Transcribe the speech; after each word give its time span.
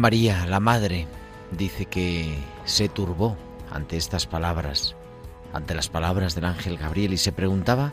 María, 0.00 0.46
la 0.46 0.60
madre, 0.60 1.06
dice 1.50 1.84
que 1.84 2.38
se 2.64 2.88
turbó 2.88 3.36
ante 3.70 3.98
estas 3.98 4.26
palabras, 4.26 4.96
ante 5.52 5.74
las 5.74 5.88
palabras 5.88 6.34
del 6.34 6.46
ángel 6.46 6.78
Gabriel 6.78 7.12
y 7.12 7.18
se 7.18 7.32
preguntaba 7.32 7.92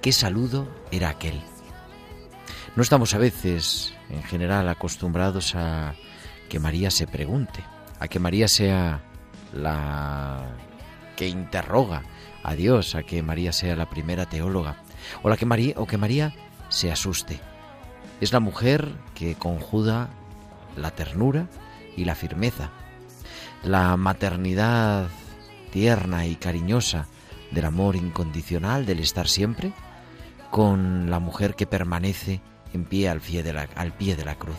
qué 0.00 0.12
saludo 0.12 0.66
era 0.90 1.10
aquel. 1.10 1.42
No 2.74 2.82
estamos 2.82 3.14
a 3.14 3.18
veces, 3.18 3.92
en 4.08 4.22
general, 4.22 4.66
acostumbrados 4.66 5.54
a 5.54 5.94
que 6.48 6.58
María 6.58 6.90
se 6.90 7.06
pregunte, 7.06 7.62
a 8.00 8.08
que 8.08 8.18
María 8.18 8.48
sea 8.48 9.02
la 9.52 10.56
que 11.16 11.28
interroga 11.28 12.02
a 12.42 12.54
Dios, 12.54 12.94
a 12.94 13.02
que 13.02 13.22
María 13.22 13.52
sea 13.52 13.76
la 13.76 13.90
primera 13.90 14.24
teóloga, 14.24 14.82
o, 15.22 15.28
la 15.28 15.36
que 15.36 15.44
María, 15.44 15.74
o 15.76 15.86
que 15.86 15.98
María 15.98 16.34
se 16.70 16.90
asuste. 16.90 17.40
Es 18.22 18.32
la 18.32 18.40
mujer 18.40 18.90
que 19.14 19.34
conjuga 19.34 20.08
la 20.76 20.90
ternura 20.90 21.48
y 21.96 22.04
la 22.04 22.14
firmeza, 22.14 22.70
la 23.62 23.96
maternidad 23.96 25.08
tierna 25.70 26.26
y 26.26 26.36
cariñosa 26.36 27.06
del 27.50 27.64
amor 27.64 27.96
incondicional, 27.96 28.86
del 28.86 29.00
estar 29.00 29.28
siempre, 29.28 29.72
con 30.50 31.10
la 31.10 31.18
mujer 31.18 31.54
que 31.54 31.66
permanece 31.66 32.40
en 32.74 32.84
pie 32.84 33.08
al 33.08 33.20
pie 33.20 33.42
de 33.42 33.52
la, 33.52 33.68
al 33.74 33.92
pie 33.92 34.16
de 34.16 34.24
la 34.24 34.34
cruz. 34.36 34.58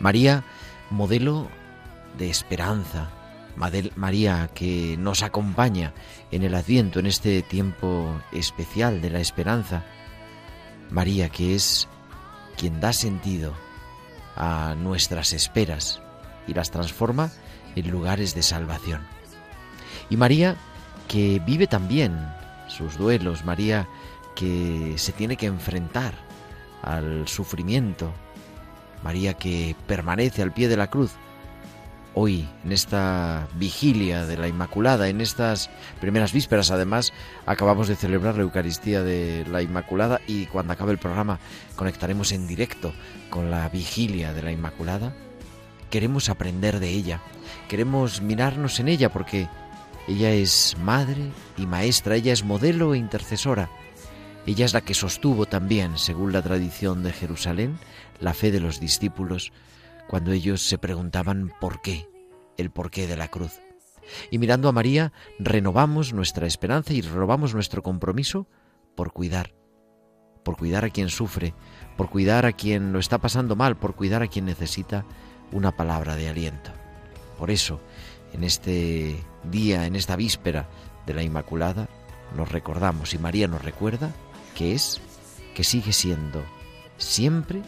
María, 0.00 0.44
modelo 0.90 1.48
de 2.16 2.30
esperanza, 2.30 3.10
María 3.96 4.48
que 4.54 4.96
nos 4.98 5.22
acompaña 5.22 5.92
en 6.30 6.44
el 6.44 6.54
adviento, 6.54 7.00
en 7.00 7.06
este 7.06 7.42
tiempo 7.42 8.20
especial 8.30 9.00
de 9.00 9.10
la 9.10 9.20
esperanza, 9.20 9.84
María 10.90 11.28
que 11.28 11.56
es 11.56 11.88
quien 12.56 12.80
da 12.80 12.92
sentido 12.92 13.52
a 14.38 14.76
nuestras 14.76 15.32
esperas 15.32 16.00
y 16.46 16.54
las 16.54 16.70
transforma 16.70 17.30
en 17.74 17.90
lugares 17.90 18.34
de 18.34 18.42
salvación. 18.42 19.06
Y 20.08 20.16
María 20.16 20.56
que 21.08 21.42
vive 21.44 21.66
también 21.66 22.16
sus 22.68 22.96
duelos, 22.96 23.44
María 23.44 23.88
que 24.36 24.94
se 24.96 25.12
tiene 25.12 25.36
que 25.36 25.46
enfrentar 25.46 26.14
al 26.82 27.26
sufrimiento, 27.26 28.12
María 29.02 29.34
que 29.34 29.74
permanece 29.86 30.42
al 30.42 30.52
pie 30.52 30.68
de 30.68 30.76
la 30.76 30.88
cruz. 30.88 31.12
Hoy, 32.14 32.48
en 32.64 32.72
esta 32.72 33.48
vigilia 33.54 34.24
de 34.24 34.36
la 34.36 34.48
Inmaculada, 34.48 35.08
en 35.08 35.20
estas 35.20 35.70
primeras 36.00 36.32
vísperas, 36.32 36.70
además, 36.70 37.12
acabamos 37.46 37.86
de 37.86 37.96
celebrar 37.96 38.36
la 38.36 38.42
Eucaristía 38.42 39.02
de 39.02 39.46
la 39.50 39.62
Inmaculada 39.62 40.20
y 40.26 40.46
cuando 40.46 40.72
acabe 40.72 40.92
el 40.92 40.98
programa 40.98 41.38
conectaremos 41.76 42.32
en 42.32 42.46
directo 42.48 42.92
con 43.30 43.50
la 43.50 43.68
vigilia 43.68 44.32
de 44.32 44.42
la 44.42 44.50
Inmaculada. 44.50 45.14
Queremos 45.90 46.28
aprender 46.28 46.80
de 46.80 46.88
ella, 46.88 47.20
queremos 47.68 48.20
mirarnos 48.20 48.80
en 48.80 48.88
ella 48.88 49.10
porque 49.10 49.48
ella 50.08 50.32
es 50.32 50.76
madre 50.82 51.30
y 51.56 51.66
maestra, 51.66 52.16
ella 52.16 52.32
es 52.32 52.42
modelo 52.42 52.94
e 52.94 52.98
intercesora. 52.98 53.70
Ella 54.46 54.64
es 54.64 54.72
la 54.72 54.80
que 54.80 54.94
sostuvo 54.94 55.44
también, 55.44 55.98
según 55.98 56.32
la 56.32 56.40
tradición 56.40 57.02
de 57.02 57.12
Jerusalén, 57.12 57.78
la 58.18 58.32
fe 58.32 58.50
de 58.50 58.60
los 58.60 58.80
discípulos 58.80 59.52
cuando 60.08 60.32
ellos 60.32 60.62
se 60.62 60.78
preguntaban 60.78 61.52
por 61.60 61.80
qué, 61.80 62.08
el 62.56 62.70
porqué 62.70 63.06
de 63.06 63.16
la 63.16 63.28
cruz. 63.28 63.60
Y 64.30 64.38
mirando 64.38 64.68
a 64.68 64.72
María, 64.72 65.12
renovamos 65.38 66.12
nuestra 66.12 66.46
esperanza 66.46 66.94
y 66.94 67.02
renovamos 67.02 67.54
nuestro 67.54 67.82
compromiso 67.82 68.48
por 68.96 69.12
cuidar, 69.12 69.54
por 70.42 70.56
cuidar 70.56 70.84
a 70.84 70.90
quien 70.90 71.10
sufre, 71.10 71.54
por 71.96 72.08
cuidar 72.08 72.46
a 72.46 72.52
quien 72.52 72.92
lo 72.92 72.98
está 72.98 73.18
pasando 73.18 73.54
mal, 73.54 73.76
por 73.76 73.94
cuidar 73.94 74.22
a 74.22 74.28
quien 74.28 74.46
necesita 74.46 75.04
una 75.52 75.76
palabra 75.76 76.16
de 76.16 76.28
aliento. 76.28 76.70
Por 77.38 77.50
eso, 77.50 77.80
en 78.32 78.44
este 78.44 79.22
día, 79.44 79.86
en 79.86 79.94
esta 79.94 80.16
víspera 80.16 80.68
de 81.06 81.14
la 81.14 81.22
Inmaculada, 81.22 81.88
nos 82.34 82.50
recordamos 82.50 83.14
y 83.14 83.18
María 83.18 83.46
nos 83.46 83.62
recuerda 83.62 84.12
que 84.56 84.74
es, 84.74 85.00
que 85.54 85.64
sigue 85.64 85.92
siendo 85.92 86.42
siempre 86.96 87.62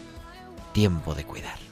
tiempo 0.73 1.15
de 1.15 1.25
cuidar. 1.25 1.70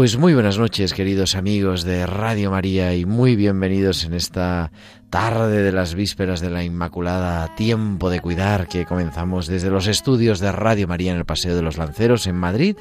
Pues 0.00 0.16
muy 0.16 0.32
buenas 0.32 0.56
noches, 0.56 0.94
queridos 0.94 1.34
amigos 1.34 1.84
de 1.84 2.06
Radio 2.06 2.50
María, 2.50 2.94
y 2.94 3.04
muy 3.04 3.36
bienvenidos 3.36 4.02
en 4.04 4.14
esta 4.14 4.72
tarde 5.10 5.62
de 5.62 5.72
las 5.72 5.94
vísperas 5.94 6.40
de 6.40 6.48
la 6.48 6.64
Inmaculada, 6.64 7.54
tiempo 7.54 8.08
de 8.08 8.20
cuidar, 8.20 8.66
que 8.66 8.86
comenzamos 8.86 9.46
desde 9.46 9.68
los 9.68 9.88
estudios 9.88 10.40
de 10.40 10.52
Radio 10.52 10.88
María 10.88 11.12
en 11.12 11.18
el 11.18 11.26
Paseo 11.26 11.54
de 11.54 11.60
los 11.60 11.76
Lanceros 11.76 12.26
en 12.26 12.36
Madrid. 12.36 12.76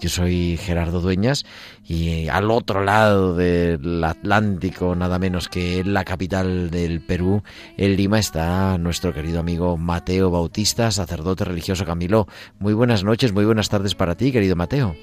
Yo 0.00 0.08
soy 0.08 0.56
Gerardo 0.56 1.02
Dueñas 1.02 1.44
y 1.86 2.28
al 2.28 2.50
otro 2.50 2.82
lado 2.82 3.34
del 3.34 4.02
Atlántico, 4.02 4.96
nada 4.96 5.18
menos 5.18 5.50
que 5.50 5.80
en 5.80 5.92
la 5.92 6.06
capital 6.06 6.70
del 6.70 7.02
Perú, 7.02 7.42
en 7.76 7.96
Lima, 7.96 8.18
está 8.18 8.78
nuestro 8.78 9.12
querido 9.12 9.40
amigo 9.40 9.76
Mateo 9.76 10.30
Bautista, 10.30 10.90
sacerdote 10.90 11.44
religioso 11.44 11.84
Camilo. 11.84 12.28
Muy 12.58 12.72
buenas 12.72 13.04
noches, 13.04 13.34
muy 13.34 13.44
buenas 13.44 13.68
tardes 13.68 13.94
para 13.94 14.14
ti, 14.14 14.32
querido 14.32 14.56
Mateo. 14.56 14.96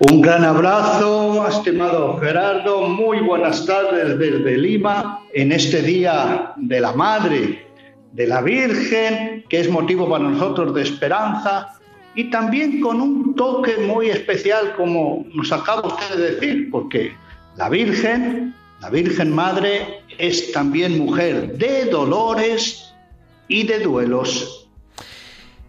Un 0.00 0.20
gran 0.22 0.44
abrazo, 0.44 1.44
estimado 1.48 2.18
Gerardo. 2.20 2.82
Muy 2.82 3.18
buenas 3.18 3.66
tardes 3.66 4.16
desde 4.16 4.56
Lima 4.56 5.24
en 5.34 5.50
este 5.50 5.82
Día 5.82 6.52
de 6.54 6.80
la 6.80 6.92
Madre, 6.92 7.66
de 8.12 8.26
la 8.28 8.40
Virgen, 8.40 9.44
que 9.48 9.58
es 9.58 9.68
motivo 9.68 10.08
para 10.08 10.22
nosotros 10.22 10.72
de 10.72 10.82
esperanza 10.82 11.74
y 12.14 12.30
también 12.30 12.80
con 12.80 13.00
un 13.00 13.34
toque 13.34 13.76
muy 13.78 14.08
especial, 14.08 14.72
como 14.76 15.26
nos 15.34 15.50
acaba 15.50 15.88
usted 15.88 16.16
de 16.16 16.30
decir, 16.36 16.70
porque 16.70 17.12
la 17.56 17.68
Virgen, 17.68 18.54
la 18.80 18.90
Virgen 18.90 19.34
Madre, 19.34 20.04
es 20.16 20.52
también 20.52 20.96
mujer 20.96 21.58
de 21.58 21.86
dolores 21.86 22.94
y 23.48 23.64
de 23.64 23.80
duelos. 23.80 24.67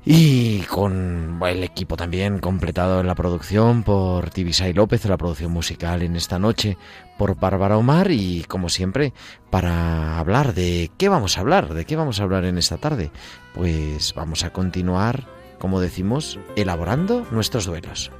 Y 0.05 0.61
con 0.61 1.39
el 1.45 1.63
equipo 1.63 1.97
también 1.97 2.39
completado 2.39 3.01
en 3.01 3.07
la 3.07 3.15
producción 3.15 3.83
por 3.83 4.29
Tibisay 4.29 4.73
López, 4.73 5.05
la 5.05 5.17
producción 5.17 5.51
musical 5.51 6.01
en 6.01 6.15
esta 6.15 6.39
noche 6.39 6.77
por 7.17 7.35
Bárbara 7.35 7.77
Omar 7.77 8.09
y 8.11 8.43
como 8.47 8.69
siempre 8.69 9.13
para 9.49 10.17
hablar 10.17 10.53
de 10.53 10.89
qué 10.97 11.09
vamos 11.09 11.37
a 11.37 11.41
hablar, 11.41 11.73
de 11.73 11.85
qué 11.85 11.95
vamos 11.95 12.19
a 12.19 12.23
hablar 12.23 12.45
en 12.45 12.57
esta 12.57 12.77
tarde. 12.77 13.11
Pues 13.53 14.13
vamos 14.15 14.43
a 14.43 14.53
continuar, 14.53 15.27
como 15.59 15.81
decimos, 15.81 16.39
elaborando 16.55 17.27
nuestros 17.31 17.65
duelos. 17.65 18.11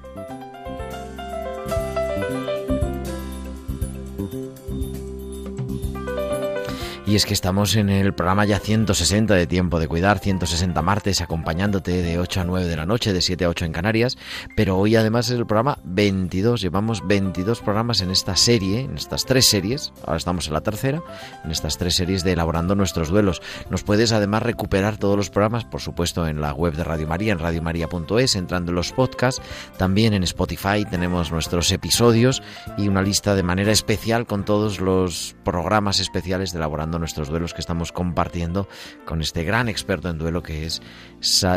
Y 7.09 7.15
es 7.15 7.25
que 7.25 7.33
estamos 7.33 7.75
en 7.75 7.89
el 7.89 8.13
programa 8.13 8.45
ya 8.45 8.59
160 8.59 9.33
de 9.33 9.47
Tiempo 9.47 9.79
de 9.79 9.87
Cuidar, 9.87 10.19
160 10.19 10.79
martes, 10.83 11.21
acompañándote 11.21 12.03
de 12.03 12.19
8 12.19 12.41
a 12.41 12.43
9 12.43 12.67
de 12.67 12.75
la 12.75 12.85
noche, 12.85 13.13
de 13.13 13.21
7 13.21 13.45
a 13.45 13.49
8 13.49 13.65
en 13.65 13.71
Canarias. 13.71 14.15
Pero 14.55 14.77
hoy 14.77 14.95
además 14.95 15.27
es 15.27 15.39
el 15.39 15.47
programa 15.47 15.79
22, 15.85 16.61
llevamos 16.61 17.01
22 17.07 17.61
programas 17.61 18.01
en 18.01 18.11
esta 18.11 18.35
serie, 18.35 18.81
en 18.81 18.95
estas 18.95 19.25
tres 19.25 19.49
series, 19.49 19.91
ahora 20.05 20.17
estamos 20.17 20.45
en 20.49 20.53
la 20.53 20.61
tercera, 20.61 21.01
en 21.43 21.49
estas 21.49 21.79
tres 21.79 21.95
series 21.95 22.23
de 22.23 22.33
Elaborando 22.33 22.75
nuestros 22.75 23.09
duelos. 23.09 23.41
Nos 23.71 23.81
puedes 23.81 24.11
además 24.11 24.43
recuperar 24.43 24.97
todos 24.97 25.17
los 25.17 25.31
programas, 25.31 25.65
por 25.65 25.81
supuesto, 25.81 26.27
en 26.27 26.41
la 26.41 26.53
web 26.53 26.75
de 26.75 26.83
Radio 26.83 27.07
María, 27.07 27.33
en 27.33 27.39
radiomaria.es, 27.39 28.35
entrando 28.35 28.69
en 28.69 28.75
los 28.75 28.91
podcasts. 28.91 29.41
También 29.79 30.13
en 30.13 30.21
Spotify 30.21 30.85
tenemos 30.87 31.31
nuestros 31.31 31.71
episodios 31.71 32.43
y 32.77 32.87
una 32.87 33.01
lista 33.01 33.33
de 33.33 33.41
manera 33.41 33.71
especial 33.71 34.27
con 34.27 34.45
todos 34.45 34.79
los 34.79 35.35
programas 35.43 35.99
especiales 35.99 36.51
de 36.51 36.59
Elaborando 36.59 36.98
nuestros 36.99 37.29
duelos 37.29 37.53
que 37.53 37.61
estamos 37.61 37.91
compartiendo 37.91 38.67
con 39.05 39.21
este 39.21 39.43
gran 39.43 39.69
experto 39.69 40.09
en 40.09 40.17
duelo 40.17 40.43
que 40.43 40.65
es 40.65 40.81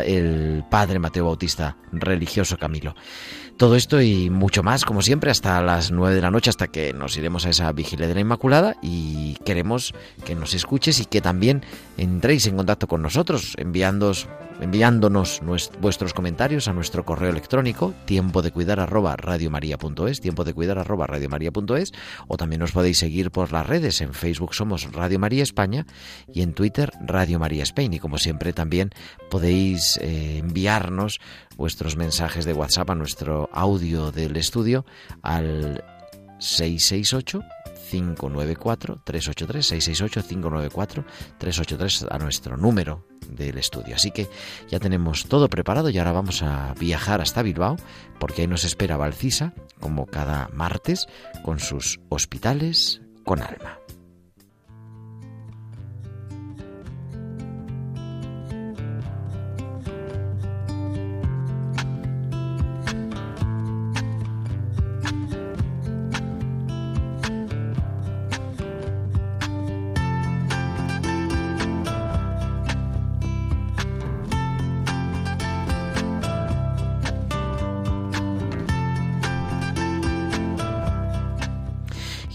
el 0.05 0.63
padre 0.69 0.99
Mateo 0.99 1.25
Bautista, 1.25 1.77
religioso 1.91 2.57
Camilo. 2.57 2.95
Todo 3.57 3.75
esto 3.75 4.01
y 4.01 4.31
mucho 4.31 4.63
más, 4.63 4.83
como 4.83 5.03
siempre, 5.03 5.29
hasta 5.29 5.61
las 5.61 5.91
9 5.91 6.15
de 6.15 6.21
la 6.21 6.31
noche, 6.31 6.49
hasta 6.49 6.69
que 6.69 6.91
nos 6.91 7.15
iremos 7.17 7.45
a 7.45 7.49
esa 7.49 7.71
vigilia 7.71 8.07
de 8.07 8.15
la 8.15 8.21
Inmaculada 8.21 8.75
y 8.81 9.35
queremos 9.45 9.93
que 10.25 10.33
nos 10.33 10.55
escuches 10.55 10.99
y 10.99 11.05
que 11.05 11.21
también 11.21 11.63
entréis 11.97 12.47
en 12.47 12.57
contacto 12.57 12.87
con 12.87 13.03
nosotros, 13.03 13.53
enviándonos, 13.57 14.27
enviándonos 14.59 15.41
vuestros 15.79 16.15
comentarios 16.15 16.67
a 16.67 16.73
nuestro 16.73 17.05
correo 17.05 17.29
electrónico, 17.29 17.93
tiempo 18.05 18.41
de 18.41 18.51
cuidar 18.51 18.79
arroba 18.79 19.15
radiomaria.es, 19.17 20.19
tiempo 20.19 20.43
de 20.43 20.53
cuidar 20.55 20.79
arroba 20.79 21.05
radiomaria.es, 21.05 21.93
o 22.27 22.37
también 22.37 22.59
nos 22.59 22.71
podéis 22.71 22.97
seguir 22.97 23.29
por 23.29 23.51
las 23.51 23.67
redes, 23.67 24.01
en 24.01 24.15
Facebook 24.15 24.55
somos 24.55 24.91
Radio 24.91 25.19
María 25.19 25.43
España 25.43 25.85
y 26.33 26.41
en 26.41 26.53
Twitter 26.53 26.91
Radio 27.05 27.37
María 27.37 27.63
Spain, 27.63 27.93
y 27.93 27.99
como 27.99 28.17
siempre 28.17 28.51
también 28.51 28.89
podéis 29.29 29.52
eh, 29.53 30.39
enviarnos 30.39 31.19
vuestros 31.55 31.95
mensajes 31.95 32.45
de 32.45 32.53
WhatsApp 32.53 32.89
a 32.89 32.95
nuestro 32.95 33.49
audio 33.53 34.11
del 34.11 34.35
estudio 34.35 34.85
al 35.21 35.83
668 36.39 37.41
594 37.91 39.01
383 39.03 39.65
668 39.65 40.27
594 40.27 41.05
383 41.37 42.07
a 42.09 42.17
nuestro 42.17 42.57
número 42.57 43.07
del 43.29 43.57
estudio. 43.59 43.95
Así 43.95 44.09
que 44.09 44.27
ya 44.69 44.79
tenemos 44.79 45.27
todo 45.27 45.47
preparado 45.49 45.89
y 45.89 45.97
ahora 45.99 46.11
vamos 46.11 46.41
a 46.41 46.73
viajar 46.79 47.21
hasta 47.21 47.43
Bilbao 47.43 47.77
porque 48.19 48.41
ahí 48.41 48.47
nos 48.47 48.63
espera 48.63 48.97
Valcisa 48.97 49.53
como 49.79 50.07
cada 50.07 50.49
martes 50.53 51.05
con 51.43 51.59
sus 51.59 51.99
hospitales 52.09 53.01
con 53.23 53.41
alma. 53.41 53.77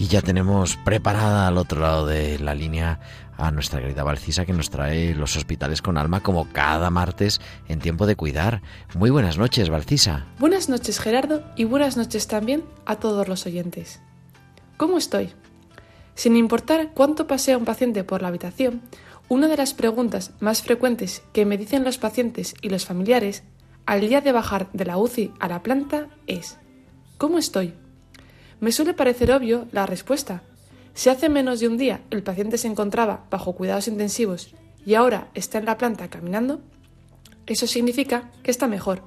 Ya 0.09 0.23
tenemos 0.23 0.75
preparada 0.77 1.47
al 1.47 1.57
otro 1.57 1.81
lado 1.81 2.07
de 2.07 2.39
la 2.39 2.55
línea 2.55 2.99
a 3.37 3.51
nuestra 3.51 3.79
querida 3.79 4.03
Valcisa 4.03 4.43
que 4.43 4.53
nos 4.53 4.71
trae 4.71 5.13
los 5.13 5.37
hospitales 5.37 5.83
con 5.83 5.99
alma 5.99 6.23
como 6.23 6.51
cada 6.51 6.89
martes 6.89 7.39
en 7.67 7.77
tiempo 7.77 8.07
de 8.07 8.15
cuidar. 8.15 8.63
Muy 8.95 9.11
buenas 9.11 9.37
noches, 9.37 9.69
Valcisa. 9.69 10.25
Buenas 10.39 10.67
noches, 10.67 10.99
Gerardo, 10.99 11.43
y 11.55 11.65
buenas 11.65 11.95
noches 11.95 12.27
también 12.27 12.63
a 12.87 12.95
todos 12.95 13.27
los 13.27 13.45
oyentes. 13.45 14.01
¿Cómo 14.77 14.97
estoy? 14.97 15.29
Sin 16.15 16.35
importar 16.35 16.89
cuánto 16.95 17.27
pasea 17.27 17.59
un 17.59 17.65
paciente 17.65 18.03
por 18.03 18.23
la 18.23 18.29
habitación, 18.29 18.81
una 19.27 19.47
de 19.47 19.57
las 19.57 19.75
preguntas 19.75 20.31
más 20.39 20.63
frecuentes 20.63 21.21
que 21.33 21.45
me 21.45 21.57
dicen 21.57 21.83
los 21.83 21.99
pacientes 21.99 22.55
y 22.63 22.69
los 22.69 22.87
familiares 22.87 23.43
al 23.85 24.01
día 24.01 24.21
de 24.21 24.31
bajar 24.31 24.69
de 24.73 24.85
la 24.85 24.97
UCI 24.97 25.33
a 25.39 25.47
la 25.47 25.61
planta 25.61 26.07
es 26.25 26.57
¿Cómo 27.19 27.37
estoy? 27.37 27.75
Me 28.59 28.73
suele 28.73 28.93
parecer 28.93 29.31
obvio 29.31 29.67
la 29.71 29.85
respuesta. 29.85 30.41
Si 30.93 31.09
hace 31.09 31.29
menos 31.29 31.61
de 31.61 31.67
un 31.67 31.77
día 31.77 32.01
el 32.09 32.23
paciente 32.23 32.57
se 32.57 32.67
encontraba 32.67 33.25
bajo 33.29 33.53
cuidados 33.53 33.87
intensivos 33.87 34.53
y 34.85 34.95
ahora 34.95 35.29
está 35.33 35.59
en 35.59 35.65
la 35.65 35.77
planta 35.77 36.09
caminando, 36.09 36.59
eso 37.47 37.67
significa 37.67 38.31
que 38.43 38.51
está 38.51 38.67
mejor. 38.67 39.01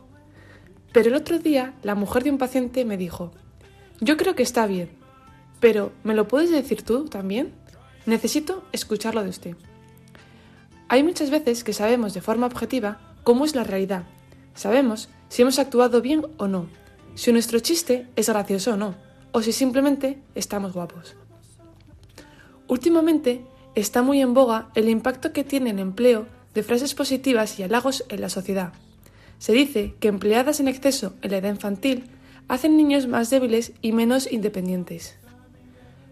Pero 0.92 1.10
el 1.10 1.14
otro 1.14 1.38
día 1.38 1.74
la 1.82 1.94
mujer 1.94 2.24
de 2.24 2.30
un 2.30 2.38
paciente 2.38 2.86
me 2.86 2.96
dijo, 2.96 3.32
yo 4.00 4.16
creo 4.16 4.34
que 4.34 4.42
está 4.42 4.66
bien, 4.66 4.88
pero 5.60 5.92
¿me 6.02 6.14
lo 6.14 6.28
puedes 6.28 6.50
decir 6.50 6.82
tú 6.82 7.04
también? 7.04 7.52
Necesito 8.06 8.64
escucharlo 8.72 9.22
de 9.22 9.28
usted. 9.28 9.56
Hay 10.88 11.02
muchas 11.02 11.28
veces 11.28 11.62
que 11.62 11.74
sabemos 11.74 12.14
de 12.14 12.22
forma 12.22 12.46
objetiva 12.46 13.00
cómo 13.22 13.44
es 13.44 13.54
la 13.54 13.64
realidad. 13.64 14.04
Sabemos 14.54 15.10
si 15.28 15.42
hemos 15.42 15.58
actuado 15.58 16.00
bien 16.00 16.26
o 16.38 16.48
no, 16.48 16.68
si 17.14 17.32
nuestro 17.32 17.60
chiste 17.60 18.06
es 18.16 18.30
gracioso 18.30 18.72
o 18.72 18.76
no 18.76 19.11
o 19.32 19.42
si 19.42 19.52
simplemente 19.52 20.18
estamos 20.34 20.72
guapos. 20.72 21.16
Últimamente 22.68 23.44
está 23.74 24.02
muy 24.02 24.20
en 24.20 24.34
boga 24.34 24.70
el 24.74 24.88
impacto 24.88 25.32
que 25.32 25.44
tiene 25.44 25.70
el 25.70 25.78
empleo 25.78 26.26
de 26.54 26.62
frases 26.62 26.94
positivas 26.94 27.58
y 27.58 27.62
halagos 27.62 28.04
en 28.08 28.20
la 28.20 28.28
sociedad. 28.28 28.72
Se 29.38 29.52
dice 29.52 29.94
que 29.98 30.08
empleadas 30.08 30.60
en 30.60 30.68
exceso 30.68 31.14
en 31.22 31.32
la 31.32 31.38
edad 31.38 31.50
infantil 31.50 32.04
hacen 32.48 32.76
niños 32.76 33.06
más 33.06 33.30
débiles 33.30 33.72
y 33.80 33.92
menos 33.92 34.30
independientes. 34.30 35.16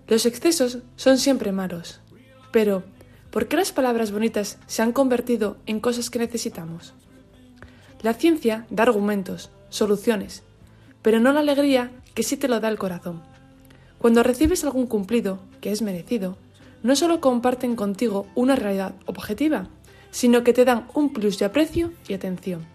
Los 0.09 0.27
excesos 0.27 0.79
son 0.97 1.19
siempre 1.19 1.53
malos, 1.53 2.01
pero 2.51 2.83
¿por 3.31 3.47
qué 3.47 3.57
las 3.57 3.73
palabras 3.73 4.11
bonitas 4.11 4.59
se 4.67 4.83
han 4.83 4.93
convertido 4.93 5.59
en 5.67 5.81
cosas 5.81 6.11
que 6.11 6.19
necesitamos? 6.19 6.95
La 8.03 8.15
ciencia 8.15 8.67
da 8.71 8.85
argumentos, 8.85 9.51
soluciones, 9.69 10.43
pero 11.03 11.21
no 11.21 11.33
la 11.33 11.41
alegría 11.41 11.93
que 12.15 12.23
sí 12.23 12.37
te 12.37 12.49
lo 12.49 12.61
da 12.61 12.69
el 12.69 12.79
corazón. 12.79 13.23
Cuando 13.99 14.23
recibes 14.23 14.65
algún 14.65 14.87
cumplido, 14.87 15.41
que 15.61 15.73
es 15.73 15.83
merecido, 15.83 16.39
no 16.83 16.97
solo 16.97 17.21
comparten 17.21 17.77
contigo 17.77 18.27
una 18.35 18.57
realidad 18.57 18.95
objetiva, 19.07 19.69
sino 20.11 20.43
que 20.43 20.53
te 20.53 20.65
dan 20.65 20.87
un 20.95 21.13
plus 21.13 21.39
de 21.39 21.45
aprecio 21.45 21.93
y 22.09 22.15
atención. 22.15 22.67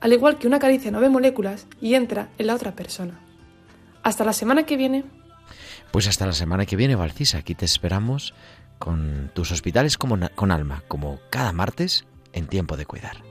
Al 0.00 0.12
igual 0.12 0.38
que 0.38 0.46
una 0.46 0.58
caricia 0.58 0.90
no 0.90 1.00
ve 1.00 1.08
moléculas 1.08 1.66
y 1.80 1.94
entra 1.94 2.28
en 2.38 2.46
la 2.46 2.54
otra 2.54 2.74
persona. 2.74 3.20
Hasta 4.02 4.24
la 4.24 4.32
semana 4.32 4.64
que 4.64 4.76
viene. 4.76 5.04
Pues 5.90 6.06
hasta 6.06 6.26
la 6.26 6.32
semana 6.32 6.66
que 6.66 6.76
viene, 6.76 6.96
Valcisa. 6.96 7.38
Aquí 7.38 7.54
te 7.54 7.64
esperamos 7.64 8.34
con 8.78 9.30
tus 9.34 9.52
hospitales 9.52 9.96
con 9.96 10.50
alma, 10.50 10.82
como 10.88 11.18
cada 11.30 11.52
martes 11.52 12.04
en 12.32 12.46
tiempo 12.46 12.76
de 12.76 12.86
cuidar. 12.86 13.22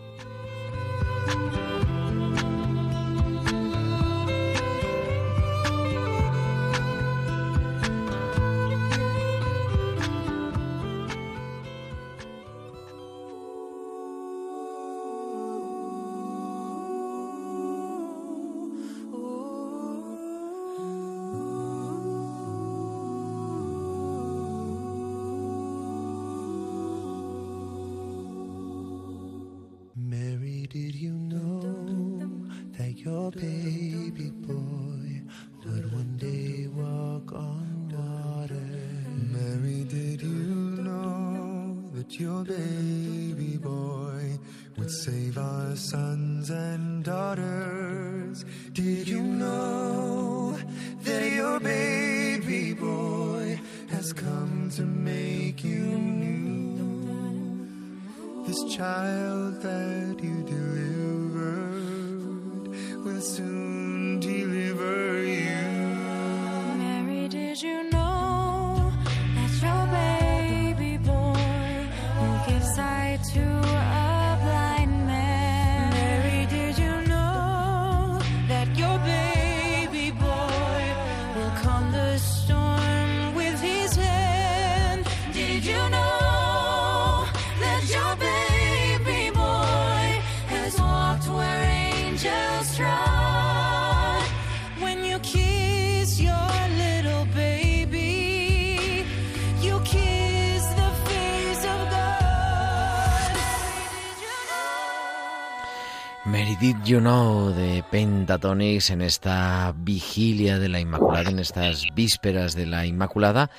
You 106.85 106.99
Know 106.99 107.49
de 107.49 107.83
Pentatonix 107.89 108.91
en 108.91 109.01
esta 109.01 109.73
vigilia 109.75 110.59
de 110.59 110.69
la 110.69 110.79
Inmaculada, 110.79 111.31
en 111.31 111.39
estas 111.39 111.83
vísperas 111.95 112.53
de 112.53 112.67
la 112.67 112.85
Inmaculada, 112.85 113.49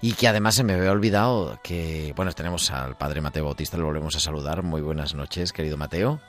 y 0.00 0.12
que 0.12 0.28
además 0.28 0.54
se 0.54 0.62
me 0.62 0.74
había 0.74 0.92
olvidado 0.92 1.58
que, 1.64 2.12
bueno, 2.14 2.30
tenemos 2.30 2.70
al 2.70 2.96
Padre 2.96 3.20
Mateo 3.20 3.44
Bautista, 3.44 3.76
lo 3.76 3.86
volvemos 3.86 4.14
a 4.14 4.20
saludar. 4.20 4.62
Muy 4.62 4.82
buenas 4.82 5.16
noches, 5.16 5.52
querido 5.52 5.76
Mateo. 5.76 6.20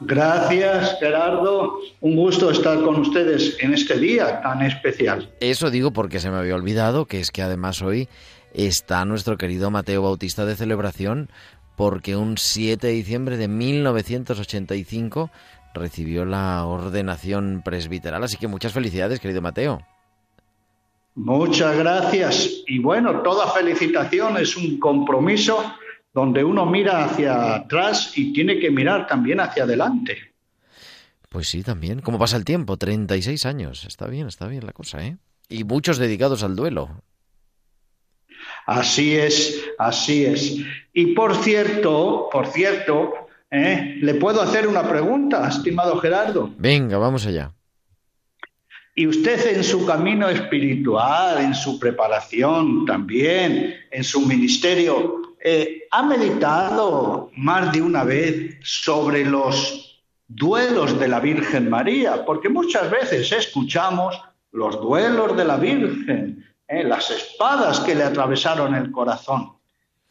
Gracias, 0.00 0.96
Gerardo. 0.98 1.74
Un 2.00 2.16
gusto 2.16 2.50
estar 2.50 2.80
con 2.80 2.96
ustedes 2.96 3.58
en 3.60 3.74
este 3.74 3.98
día 3.98 4.40
tan 4.40 4.62
especial. 4.62 5.30
Eso 5.40 5.70
digo 5.70 5.92
porque 5.92 6.20
se 6.20 6.30
me 6.30 6.38
había 6.38 6.54
olvidado, 6.54 7.04
que 7.04 7.20
es 7.20 7.30
que 7.30 7.42
además 7.42 7.82
hoy 7.82 8.08
está 8.54 9.04
nuestro 9.04 9.36
querido 9.36 9.70
Mateo 9.70 10.00
Bautista 10.00 10.46
de 10.46 10.56
celebración, 10.56 11.28
porque 11.76 12.16
un 12.16 12.38
7 12.38 12.86
de 12.86 12.92
diciembre 12.94 13.36
de 13.36 13.48
1985 13.48 15.30
recibió 15.74 16.24
la 16.24 16.64
ordenación 16.64 17.62
presbiteral. 17.64 18.22
Así 18.24 18.36
que 18.36 18.48
muchas 18.48 18.72
felicidades, 18.72 19.20
querido 19.20 19.42
Mateo. 19.42 19.80
Muchas 21.14 21.76
gracias. 21.76 22.50
Y 22.66 22.78
bueno, 22.78 23.20
toda 23.20 23.50
felicitación 23.50 24.38
es 24.38 24.56
un 24.56 24.78
compromiso 24.78 25.74
donde 26.14 26.44
uno 26.44 26.66
mira 26.66 27.04
hacia 27.04 27.54
atrás 27.54 28.12
y 28.16 28.32
tiene 28.32 28.58
que 28.58 28.70
mirar 28.70 29.06
también 29.06 29.40
hacia 29.40 29.64
adelante. 29.64 30.32
Pues 31.28 31.48
sí, 31.48 31.62
también. 31.62 32.00
¿Cómo 32.00 32.18
pasa 32.18 32.36
el 32.36 32.44
tiempo? 32.44 32.76
36 32.76 33.46
años. 33.46 33.84
Está 33.84 34.06
bien, 34.06 34.26
está 34.26 34.46
bien 34.48 34.66
la 34.66 34.72
cosa, 34.72 35.04
¿eh? 35.04 35.16
Y 35.48 35.64
muchos 35.64 35.98
dedicados 35.98 36.42
al 36.42 36.56
duelo. 36.56 37.02
Así 38.66 39.16
es, 39.16 39.64
así 39.78 40.24
es. 40.24 40.58
Y 40.92 41.14
por 41.14 41.34
cierto, 41.36 42.28
por 42.30 42.46
cierto, 42.48 43.21
¿eh? 43.52 43.98
¿le 44.00 44.14
puedo 44.14 44.42
hacer 44.42 44.66
una 44.66 44.88
pregunta, 44.88 45.46
estimado 45.46 45.98
Gerardo? 45.98 46.50
Venga, 46.56 46.98
vamos 46.98 47.26
allá. 47.26 47.52
Y 48.94 49.06
usted 49.06 49.56
en 49.56 49.62
su 49.62 49.86
camino 49.86 50.28
espiritual, 50.28 51.40
en 51.40 51.54
su 51.54 51.78
preparación 51.78 52.84
también, 52.84 53.74
en 53.90 54.04
su 54.04 54.22
ministerio, 54.22 55.36
eh, 55.42 55.84
¿ha 55.90 56.02
meditado 56.02 57.30
más 57.36 57.72
de 57.72 57.80
una 57.80 58.04
vez 58.04 58.56
sobre 58.62 59.24
los 59.24 60.02
duelos 60.28 60.98
de 60.98 61.08
la 61.08 61.20
Virgen 61.20 61.70
María? 61.70 62.24
Porque 62.24 62.48
muchas 62.48 62.90
veces 62.90 63.32
escuchamos 63.32 64.20
los 64.50 64.78
duelos 64.80 65.36
de 65.36 65.44
la 65.44 65.56
Virgen, 65.56 66.44
eh, 66.68 66.84
las 66.84 67.10
espadas 67.10 67.80
que 67.80 67.94
le 67.94 68.04
atravesaron 68.04 68.74
el 68.74 68.90
corazón. 68.90 69.52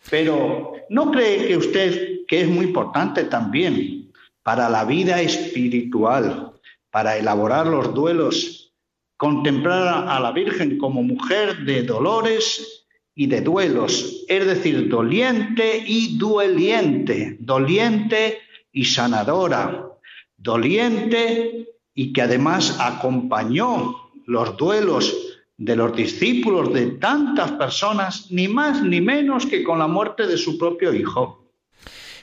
Pero 0.10 0.74
¿no 0.90 1.12
cree 1.12 1.48
que 1.48 1.58
usted 1.58 2.21
que 2.32 2.40
es 2.40 2.48
muy 2.48 2.68
importante 2.68 3.26
también 3.26 4.10
para 4.42 4.70
la 4.70 4.86
vida 4.86 5.22
espiritual, 5.22 6.54
para 6.90 7.18
elaborar 7.18 7.68
los 7.68 7.94
duelos 7.94 8.74
contemplar 9.18 10.08
a 10.08 10.18
la 10.22 10.32
Virgen 10.32 10.78
como 10.78 11.04
mujer 11.04 11.66
de 11.66 11.84
dolores 11.84 12.86
y 13.16 13.28
de 13.28 13.42
duelos, 13.42 14.24
es 14.30 14.46
decir, 14.46 14.88
doliente 14.88 15.84
y 15.86 16.18
dueliente, 16.18 17.36
doliente 17.42 18.40
y 18.72 18.86
sanadora, 18.86 19.90
doliente 20.38 21.68
y 21.94 22.14
que 22.14 22.22
además 22.22 22.78
acompañó 22.80 24.10
los 24.26 24.56
duelos 24.56 25.14
de 25.58 25.76
los 25.76 25.94
discípulos 25.98 26.74
de 26.74 26.92
tantas 26.92 27.52
personas, 27.52 28.32
ni 28.32 28.48
más 28.48 28.82
ni 28.82 29.02
menos 29.02 29.46
que 29.46 29.66
con 29.66 29.80
la 29.80 29.88
muerte 29.88 30.28
de 30.28 30.38
su 30.38 30.58
propio 30.58 30.94
hijo. 30.94 31.41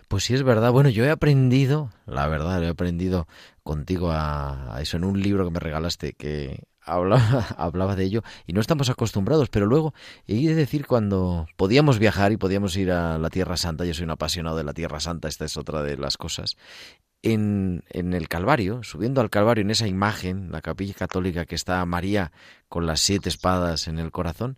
Pues 0.09 0.25
sí, 0.25 0.33
es 0.35 0.43
verdad. 0.43 0.73
Bueno, 0.73 0.89
yo 0.89 1.05
he 1.05 1.11
aprendido, 1.11 1.91
la 2.07 2.27
verdad, 2.29 2.65
he 2.65 2.69
aprendido 2.69 3.29
contigo 3.63 4.11
a, 4.11 4.79
eso 4.81 4.97
en 4.97 5.05
un 5.05 5.21
libro 5.21 5.45
que 5.45 5.51
me 5.51 5.61
regalaste, 5.61 6.15
que 6.15 6.65
hablaba, 6.81 7.47
hablaba 7.59 7.95
de 7.95 8.05
ello 8.05 8.23
y 8.47 8.55
no 8.55 8.63
estamos 8.63 8.89
acostumbrados, 8.89 9.51
pero 9.51 9.67
luego 9.67 9.93
he 10.27 10.35
de 10.47 10.55
decir 10.55 10.87
cuando 10.87 11.47
podíamos 11.57 11.99
viajar 11.99 12.33
y 12.33 12.39
podíamos 12.39 12.75
ir 12.79 12.91
a 12.91 13.19
la 13.19 13.29
Tierra 13.29 13.59
Santa, 13.59 13.85
yo 13.85 13.93
soy 13.93 14.05
un 14.05 14.11
apasionado 14.11 14.57
de 14.57 14.65
la 14.65 14.73
Tierra 14.73 14.99
Santa, 14.99 15.29
esta 15.29 15.45
es 15.45 15.59
otra 15.59 15.83
de 15.83 15.99
las 15.99 16.17
cosas, 16.17 16.57
en, 17.21 17.85
en 17.91 18.15
el 18.15 18.29
Calvario, 18.29 18.83
subiendo 18.85 19.21
al 19.21 19.29
Calvario 19.29 19.61
en 19.61 19.71
esa 19.71 19.89
imagen, 19.89 20.51
la 20.51 20.63
capilla 20.63 20.95
católica 20.95 21.45
que 21.45 21.55
está 21.55 21.85
María 21.85 22.33
con 22.71 22.87
las 22.87 23.01
siete 23.01 23.29
espadas 23.29 23.89
en 23.89 23.99
el 23.99 24.11
corazón, 24.11 24.57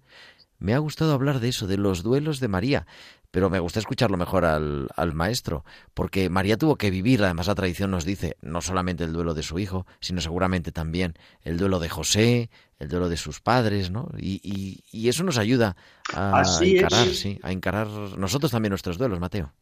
me 0.60 0.74
ha 0.74 0.78
gustado 0.78 1.14
hablar 1.14 1.40
de 1.40 1.48
eso, 1.48 1.66
de 1.66 1.78
los 1.78 2.02
duelos 2.02 2.38
de 2.38 2.48
María, 2.48 2.86
pero 3.30 3.50
me 3.50 3.60
gusta 3.60 3.78
escucharlo 3.78 4.16
mejor 4.16 4.44
al, 4.44 4.88
al, 4.96 5.14
maestro, 5.14 5.64
porque 5.94 6.28
María 6.30 6.56
tuvo 6.56 6.76
que 6.76 6.90
vivir, 6.90 7.22
además 7.22 7.46
la 7.46 7.54
tradición 7.54 7.90
nos 7.90 8.04
dice, 8.04 8.36
no 8.42 8.60
solamente 8.60 9.04
el 9.04 9.12
duelo 9.12 9.34
de 9.34 9.42
su 9.42 9.58
hijo, 9.58 9.86
sino 10.00 10.20
seguramente 10.20 10.72
también 10.72 11.14
el 11.42 11.56
duelo 11.56 11.78
de 11.78 11.88
José, 11.88 12.50
el 12.78 12.88
duelo 12.88 13.08
de 13.08 13.16
sus 13.16 13.40
padres, 13.40 13.90
¿no? 13.90 14.08
Y, 14.18 14.40
y, 14.42 14.80
y 14.90 15.08
eso 15.08 15.22
nos 15.22 15.38
ayuda 15.38 15.76
a 16.14 16.40
Así 16.40 16.78
encarar, 16.78 17.08
es. 17.08 17.20
sí, 17.20 17.38
a 17.42 17.52
encarar 17.52 17.86
nosotros 17.86 18.50
también 18.50 18.70
nuestros 18.70 18.98
duelos, 18.98 19.20
Mateo. 19.20 19.52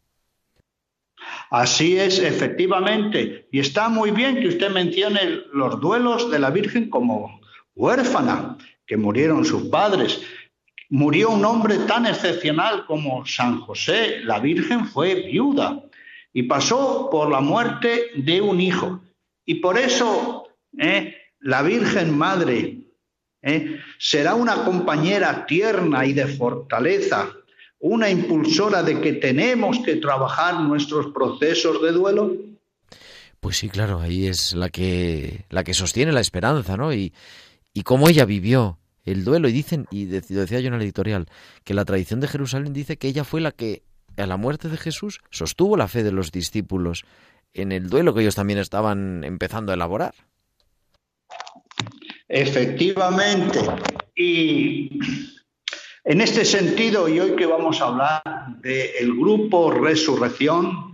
Así 1.51 1.99
es, 1.99 2.19
efectivamente. 2.19 3.49
Y 3.51 3.61
está 3.61 3.89
muy 3.89 4.11
bien 4.11 4.37
que 4.41 4.49
usted 4.49 4.71
mencione 4.71 5.43
los 5.53 5.81
duelos 5.81 6.31
de 6.31 6.39
la 6.39 6.51
Virgen 6.51 6.91
como 6.91 7.41
huérfana, 7.75 8.57
que 8.87 8.97
murieron 8.97 9.45
sus 9.45 9.65
padres. 9.65 10.23
Murió 10.91 11.31
un 11.31 11.45
hombre 11.45 11.79
tan 11.79 12.07
excepcional 12.07 12.87
como 12.87 13.27
San 13.27 13.61
José. 13.61 14.21
La 14.25 14.39
Virgen 14.39 14.87
fue 14.87 15.15
viuda 15.15 15.83
y 16.33 16.45
pasó 16.45 17.09
por 17.11 17.31
la 17.31 17.41
muerte 17.41 18.07
de 18.17 18.41
un 18.41 18.61
hijo. 18.61 19.01
Y 19.45 19.57
por 19.57 19.79
eso 19.79 20.49
¿eh? 20.79 21.15
la 21.41 21.63
Virgen 21.63 22.17
Madre 22.17 22.79
¿eh? 23.43 23.81
será 23.99 24.35
una 24.35 24.65
compañera 24.65 25.45
tierna 25.47 26.07
y 26.07 26.15
de 26.15 26.27
fortaleza, 26.27 27.33
una 27.81 28.09
impulsora 28.09 28.83
de 28.83 29.01
que 29.01 29.15
tenemos 29.15 29.81
que 29.85 29.97
trabajar 29.97 30.61
nuestros 30.61 31.09
procesos 31.09 31.83
de 31.83 31.93
duelo. 31.93 32.35
Pues 33.41 33.59
sí, 33.59 33.69
claro, 33.69 34.01
ahí 34.01 34.27
es 34.27 34.55
la 34.55 34.69
que 34.69 35.45
la 35.51 35.65
que 35.65 35.75
sostiene 35.75 36.13
la 36.13 36.21
esperanza, 36.21 36.77
¿no? 36.77 36.93
Y, 36.93 37.13
y 37.73 37.83
cómo 37.83 38.09
ella 38.09 38.25
vivió 38.25 38.79
el 39.13 39.25
duelo. 39.25 39.49
Y 39.49 39.53
dicen, 39.53 39.87
y 39.91 40.07
decía 40.07 40.61
yo 40.61 40.69
en 40.69 40.75
el 40.75 40.83
editorial, 40.83 41.27
que 41.65 41.75
la 41.75 41.85
tradición 41.85 42.21
de 42.21 42.29
Jerusalén 42.29 42.73
dice 42.73 42.97
que 42.97 43.09
ella 43.09 43.25
fue 43.25 43.41
la 43.41 43.53
que, 43.53 43.83
a 44.17 44.27
la 44.27 44.37
muerte 44.37 44.69
de 44.69 44.77
Jesús, 44.77 45.21
sostuvo 45.31 45.77
la 45.77 45.89
fe 45.89 46.03
de 46.03 46.13
los 46.13 46.33
discípulos 46.33 47.05
en 47.55 47.73
el 47.73 47.89
duelo 47.89 48.15
que 48.15 48.21
ellos 48.21 48.35
también 48.35 48.59
estaban 48.59 49.25
empezando 49.25 49.73
a 49.73 49.75
elaborar. 49.75 50.15
Efectivamente. 52.29 53.61
Y 54.15 54.99
en 56.05 56.21
este 56.21 56.45
sentido, 56.45 57.09
y 57.09 57.21
hoy 57.21 57.37
que 57.37 57.47
vamos 57.47 57.81
a 57.81 57.87
hablar 57.87 58.23
del 58.61 59.15
grupo 59.15 59.71
Resurrección, 59.71 60.88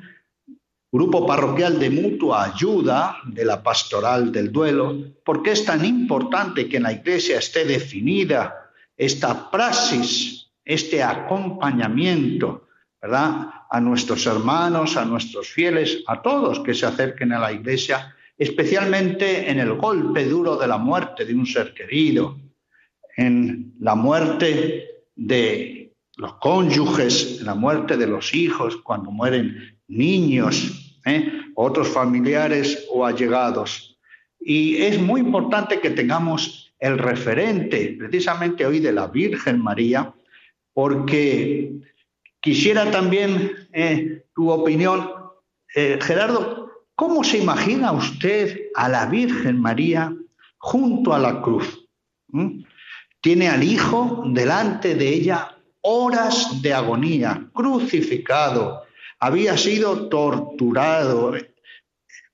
grupo 0.94 1.26
parroquial 1.26 1.80
de 1.80 1.90
mutua 1.90 2.44
ayuda 2.44 3.16
de 3.26 3.44
la 3.44 3.60
pastoral 3.60 4.30
del 4.30 4.52
duelo, 4.52 4.96
¿por 5.24 5.42
qué 5.42 5.50
es 5.50 5.64
tan 5.64 5.84
importante 5.84 6.68
que 6.68 6.76
en 6.76 6.84
la 6.84 6.92
iglesia 6.92 7.38
esté 7.38 7.64
definida 7.64 8.70
esta 8.96 9.50
praxis, 9.50 10.52
este 10.64 11.02
acompañamiento 11.02 12.68
¿verdad? 13.02 13.50
A 13.68 13.80
nuestros 13.80 14.24
hermanos, 14.24 14.96
a 14.96 15.04
nuestros 15.04 15.48
fieles, 15.48 16.02
a 16.06 16.22
todos 16.22 16.60
que 16.60 16.72
se 16.72 16.86
acerquen 16.86 17.32
a 17.32 17.38
la 17.38 17.52
iglesia, 17.52 18.14
especialmente 18.38 19.50
en 19.50 19.58
el 19.58 19.74
golpe 19.74 20.24
duro 20.24 20.56
de 20.56 20.66
la 20.66 20.78
muerte 20.78 21.26
de 21.26 21.34
un 21.34 21.44
ser 21.44 21.74
querido, 21.74 22.38
en 23.18 23.74
la 23.78 23.94
muerte 23.94 25.02
de 25.16 25.92
los 26.16 26.34
cónyuges, 26.36 27.40
en 27.40 27.46
la 27.46 27.54
muerte 27.54 27.98
de 27.98 28.06
los 28.06 28.34
hijos, 28.34 28.76
cuando 28.78 29.10
mueren 29.10 29.76
niños, 29.86 30.83
¿eh? 31.04 31.30
otros 31.54 31.88
familiares 31.88 32.86
o 32.90 33.04
allegados. 33.04 33.98
Y 34.40 34.76
es 34.82 35.00
muy 35.00 35.20
importante 35.20 35.80
que 35.80 35.90
tengamos 35.90 36.74
el 36.78 36.98
referente 36.98 37.96
precisamente 37.98 38.66
hoy 38.66 38.80
de 38.80 38.92
la 38.92 39.06
Virgen 39.06 39.62
María, 39.62 40.12
porque 40.72 41.72
quisiera 42.40 42.90
también 42.90 43.52
eh, 43.72 44.24
tu 44.34 44.50
opinión. 44.50 45.10
Eh, 45.74 45.98
Gerardo, 46.02 46.70
¿cómo 46.94 47.24
se 47.24 47.38
imagina 47.38 47.92
usted 47.92 48.68
a 48.74 48.88
la 48.88 49.06
Virgen 49.06 49.60
María 49.60 50.14
junto 50.58 51.14
a 51.14 51.18
la 51.18 51.40
cruz? 51.40 51.88
¿Mm? 52.28 52.64
Tiene 53.20 53.48
al 53.48 53.62
Hijo 53.62 54.24
delante 54.26 54.94
de 54.94 55.08
ella 55.08 55.56
horas 55.80 56.62
de 56.62 56.72
agonía, 56.74 57.46
crucificado, 57.52 58.84
había 59.20 59.56
sido 59.56 60.08
torturado, 60.08 61.34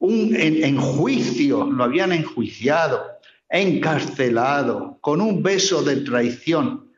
en 0.01 0.77
juicio, 0.79 1.65
lo 1.67 1.85
habían 1.85 2.13
enjuiciado, 2.13 3.03
encarcelado, 3.49 4.99
con 5.01 5.21
un 5.21 5.43
beso 5.43 5.83
de 5.83 5.97
traición. 5.97 6.91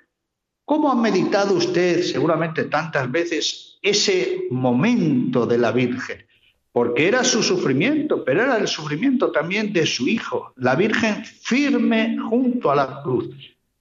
¿Cómo 0.64 0.90
ha 0.90 0.94
meditado 0.94 1.54
usted, 1.54 2.02
seguramente 2.02 2.64
tantas 2.64 3.10
veces, 3.10 3.78
ese 3.82 4.44
momento 4.50 5.46
de 5.46 5.58
la 5.58 5.72
Virgen? 5.72 6.24
Porque 6.70 7.08
era 7.08 7.24
su 7.24 7.42
sufrimiento, 7.42 8.24
pero 8.24 8.42
era 8.42 8.56
el 8.56 8.68
sufrimiento 8.68 9.30
también 9.30 9.72
de 9.72 9.84
su 9.84 10.08
hijo, 10.08 10.52
la 10.56 10.74
Virgen 10.74 11.24
firme 11.24 12.16
junto 12.18 12.70
a 12.70 12.76
la 12.76 13.02
cruz. 13.02 13.28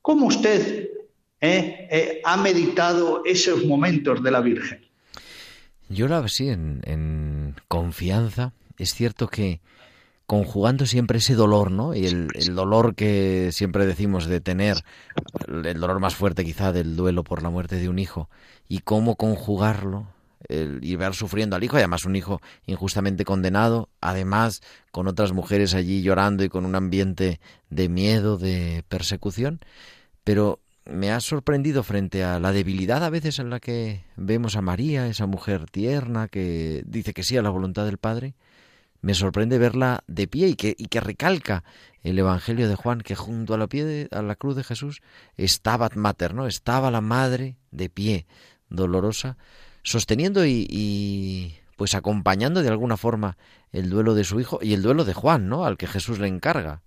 ¿Cómo 0.01 0.25
usted 0.25 0.89
eh, 1.39 1.87
eh, 1.89 2.21
ha 2.25 2.37
meditado 2.37 3.23
esos 3.23 3.63
momentos 3.65 4.21
de 4.23 4.31
la 4.31 4.41
Virgen? 4.41 4.90
Yo 5.91 6.07
la 6.07 6.27
sí, 6.27 6.49
en, 6.49 6.81
en 6.85 7.55
confianza. 7.67 8.53
Es 8.77 8.93
cierto 8.93 9.27
que 9.27 9.61
conjugando 10.31 10.85
siempre 10.85 11.17
ese 11.17 11.35
dolor, 11.35 11.71
¿no? 11.71 11.93
Y 11.93 12.05
el, 12.05 12.29
dolor 12.55 12.95
que 12.95 13.49
siempre 13.51 13.85
decimos 13.85 14.27
de 14.27 14.39
tener, 14.39 14.77
el 15.45 15.77
dolor 15.77 15.99
más 15.99 16.15
fuerte 16.15 16.45
quizá 16.45 16.71
del 16.71 16.95
duelo 16.95 17.25
por 17.25 17.43
la 17.43 17.49
muerte 17.49 17.75
de 17.75 17.89
un 17.89 17.99
hijo, 17.99 18.29
y 18.69 18.79
cómo 18.79 19.17
conjugarlo, 19.17 20.07
y 20.47 20.95
ver 20.95 21.15
sufriendo 21.15 21.57
al 21.57 21.65
hijo, 21.65 21.75
además 21.75 22.05
un 22.05 22.15
hijo 22.15 22.39
injustamente 22.65 23.25
condenado, 23.25 23.89
además 23.99 24.61
con 24.93 25.09
otras 25.09 25.33
mujeres 25.33 25.73
allí 25.73 26.01
llorando 26.01 26.45
y 26.45 26.49
con 26.49 26.65
un 26.65 26.75
ambiente 26.75 27.41
de 27.69 27.89
miedo, 27.89 28.37
de 28.37 28.85
persecución, 28.87 29.59
pero 30.23 30.61
me 30.85 31.11
ha 31.11 31.19
sorprendido 31.19 31.83
frente 31.83 32.23
a 32.23 32.39
la 32.39 32.51
debilidad 32.51 33.03
a 33.03 33.09
veces 33.09 33.39
en 33.39 33.49
la 33.49 33.59
que 33.59 34.03
vemos 34.15 34.55
a 34.55 34.61
María, 34.61 35.07
esa 35.07 35.27
mujer 35.27 35.69
tierna 35.69 36.27
que 36.27 36.83
dice 36.85 37.13
que 37.13 37.23
sí 37.23 37.37
a 37.37 37.41
la 37.41 37.49
voluntad 37.49 37.85
del 37.85 37.97
Padre, 37.97 38.33
me 39.01 39.13
sorprende 39.13 39.57
verla 39.57 40.03
de 40.07 40.27
pie 40.27 40.49
y 40.49 40.55
que, 40.55 40.75
y 40.77 40.85
que 40.85 40.99
recalca 40.99 41.63
el 42.03 42.17
Evangelio 42.17 42.67
de 42.67 42.75
Juan 42.75 43.01
que 43.01 43.15
junto 43.15 43.53
a 43.53 43.57
la, 43.57 43.67
pie 43.67 43.85
de, 43.85 44.07
a 44.11 44.21
la 44.21 44.35
cruz 44.35 44.55
de 44.55 44.63
Jesús 44.63 45.01
estaba 45.37 45.89
Mater, 45.95 46.33
¿no? 46.33 46.47
Estaba 46.47 46.91
la 46.91 47.01
madre 47.01 47.57
de 47.71 47.89
pie, 47.89 48.25
dolorosa, 48.69 49.37
sosteniendo 49.83 50.45
y, 50.45 50.67
y, 50.69 51.57
pues 51.77 51.95
acompañando 51.95 52.61
de 52.61 52.69
alguna 52.69 52.97
forma 52.97 53.37
el 53.71 53.89
duelo 53.89 54.13
de 54.13 54.23
su 54.23 54.39
hijo 54.39 54.59
y 54.61 54.73
el 54.73 54.83
duelo 54.83 55.03
de 55.03 55.13
Juan, 55.13 55.49
¿no? 55.49 55.65
Al 55.65 55.77
que 55.77 55.87
Jesús 55.87 56.19
le 56.19 56.27
encarga. 56.27 56.83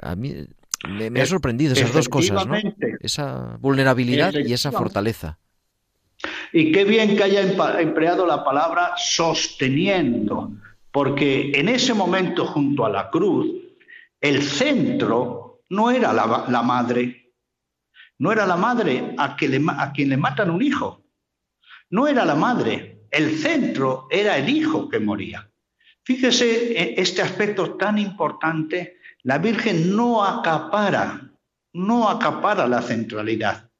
A 0.00 0.14
mí 0.14 0.46
me, 0.88 1.10
me 1.10 1.20
ha 1.20 1.26
sorprendido 1.26 1.72
esas 1.72 1.92
dos 1.92 2.08
cosas, 2.08 2.46
¿no? 2.46 2.54
Esa 3.00 3.56
vulnerabilidad 3.60 4.32
y 4.34 4.52
esa 4.52 4.72
fortaleza. 4.72 5.38
Y 6.52 6.72
qué 6.72 6.84
bien 6.84 7.16
que 7.16 7.24
haya 7.24 7.42
empleado 7.80 8.26
la 8.26 8.44
palabra 8.44 8.92
sosteniendo 8.96 10.52
porque 10.90 11.52
en 11.54 11.68
ese 11.68 11.94
momento 11.94 12.46
junto 12.46 12.84
a 12.84 12.90
la 12.90 13.10
cruz, 13.10 13.48
el 14.20 14.42
centro 14.42 15.62
no 15.68 15.90
era 15.90 16.12
la, 16.12 16.46
la 16.48 16.62
madre, 16.62 17.32
no 18.18 18.32
era 18.32 18.46
la 18.46 18.56
madre 18.56 19.14
a, 19.16 19.36
que 19.36 19.48
le, 19.48 19.62
a 19.68 19.92
quien 19.92 20.08
le 20.08 20.16
matan 20.16 20.50
un 20.50 20.62
hijo, 20.62 21.04
no 21.90 22.06
era 22.06 22.24
la 22.24 22.34
madre, 22.34 23.02
el 23.10 23.38
centro 23.38 24.06
era 24.10 24.36
el 24.36 24.48
hijo 24.48 24.88
que 24.88 25.00
moría. 25.00 25.48
Fíjese 26.02 27.00
este 27.00 27.22
aspecto 27.22 27.76
tan 27.76 27.98
importante, 27.98 28.98
la 29.22 29.38
Virgen 29.38 29.94
no 29.94 30.24
acapara, 30.24 31.30
no 31.72 32.08
acapara 32.08 32.66
la 32.66 32.82
centralidad. 32.82 33.70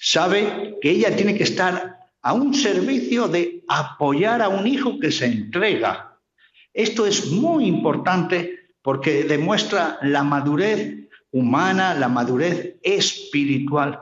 Sabe 0.00 0.76
que 0.80 0.90
ella 0.90 1.14
tiene 1.14 1.36
que 1.36 1.44
estar 1.44 1.98
a 2.22 2.32
un 2.32 2.54
servicio 2.54 3.28
de 3.28 3.62
apoyar 3.68 4.40
a 4.40 4.48
un 4.48 4.66
hijo 4.66 4.98
que 4.98 5.10
se 5.10 5.26
entrega, 5.26 6.14
esto 6.74 7.06
es 7.06 7.30
muy 7.30 7.66
importante 7.66 8.70
porque 8.82 9.22
demuestra 9.22 9.96
la 10.02 10.24
madurez 10.24 11.08
humana, 11.30 11.94
la 11.94 12.08
madurez 12.08 12.76
espiritual. 12.82 14.00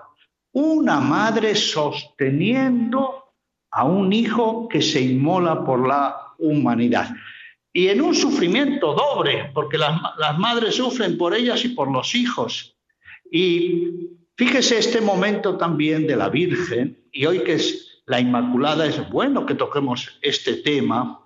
Una 0.53 0.99
madre 0.99 1.55
sosteniendo 1.55 3.35
a 3.71 3.85
un 3.85 4.11
hijo 4.15 4.69
que 4.69 4.81
se 4.81 5.03
inmola 5.03 5.65
por 5.67 5.87
la 5.87 6.17
humanidad. 6.39 7.11
Y 7.73 7.89
en 7.89 8.03
un 8.03 8.15
sufrimiento 8.15 8.95
doble, 8.95 9.51
porque 9.55 9.79
las, 9.79 10.01
las 10.19 10.39
madres 10.39 10.75
sufren 10.75 11.17
por 11.17 11.35
ellas 11.35 11.65
y 11.65 11.71
por 11.71 11.91
los 11.91 12.15
hijos. 12.15 12.77
Y 13.31 14.11
fíjese 14.37 14.79
este 14.79 15.01
momento 15.01 15.57
también 15.57 16.07
de 16.07 16.17
la 16.17 16.29
Virgen, 16.29 16.99
y 17.11 17.25
hoy 17.25 17.41
que 17.41 17.55
es 17.55 18.03
la 18.07 18.21
Inmaculada, 18.21 18.87
es 18.87 19.09
bueno 19.11 19.47
que 19.47 19.55
toquemos 19.55 20.19
este 20.21 20.57
tema, 20.57 21.21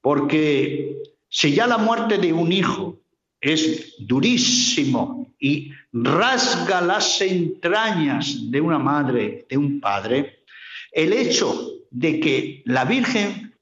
porque 0.00 0.96
si 1.28 1.52
ya 1.52 1.66
la 1.66 1.78
muerte 1.78 2.18
de 2.18 2.32
un 2.32 2.52
hijo 2.52 3.00
es 3.40 3.94
durísimo 3.98 5.34
y 5.38 5.72
rasga 5.92 6.80
las 6.80 7.20
entrañas 7.20 8.50
de 8.50 8.60
una 8.60 8.78
madre, 8.78 9.46
de 9.48 9.56
un 9.56 9.80
padre, 9.80 10.44
el 10.92 11.12
hecho 11.12 11.72
de 11.90 12.20
que 12.20 12.62
la 12.66 12.84
Virgen 12.84 13.54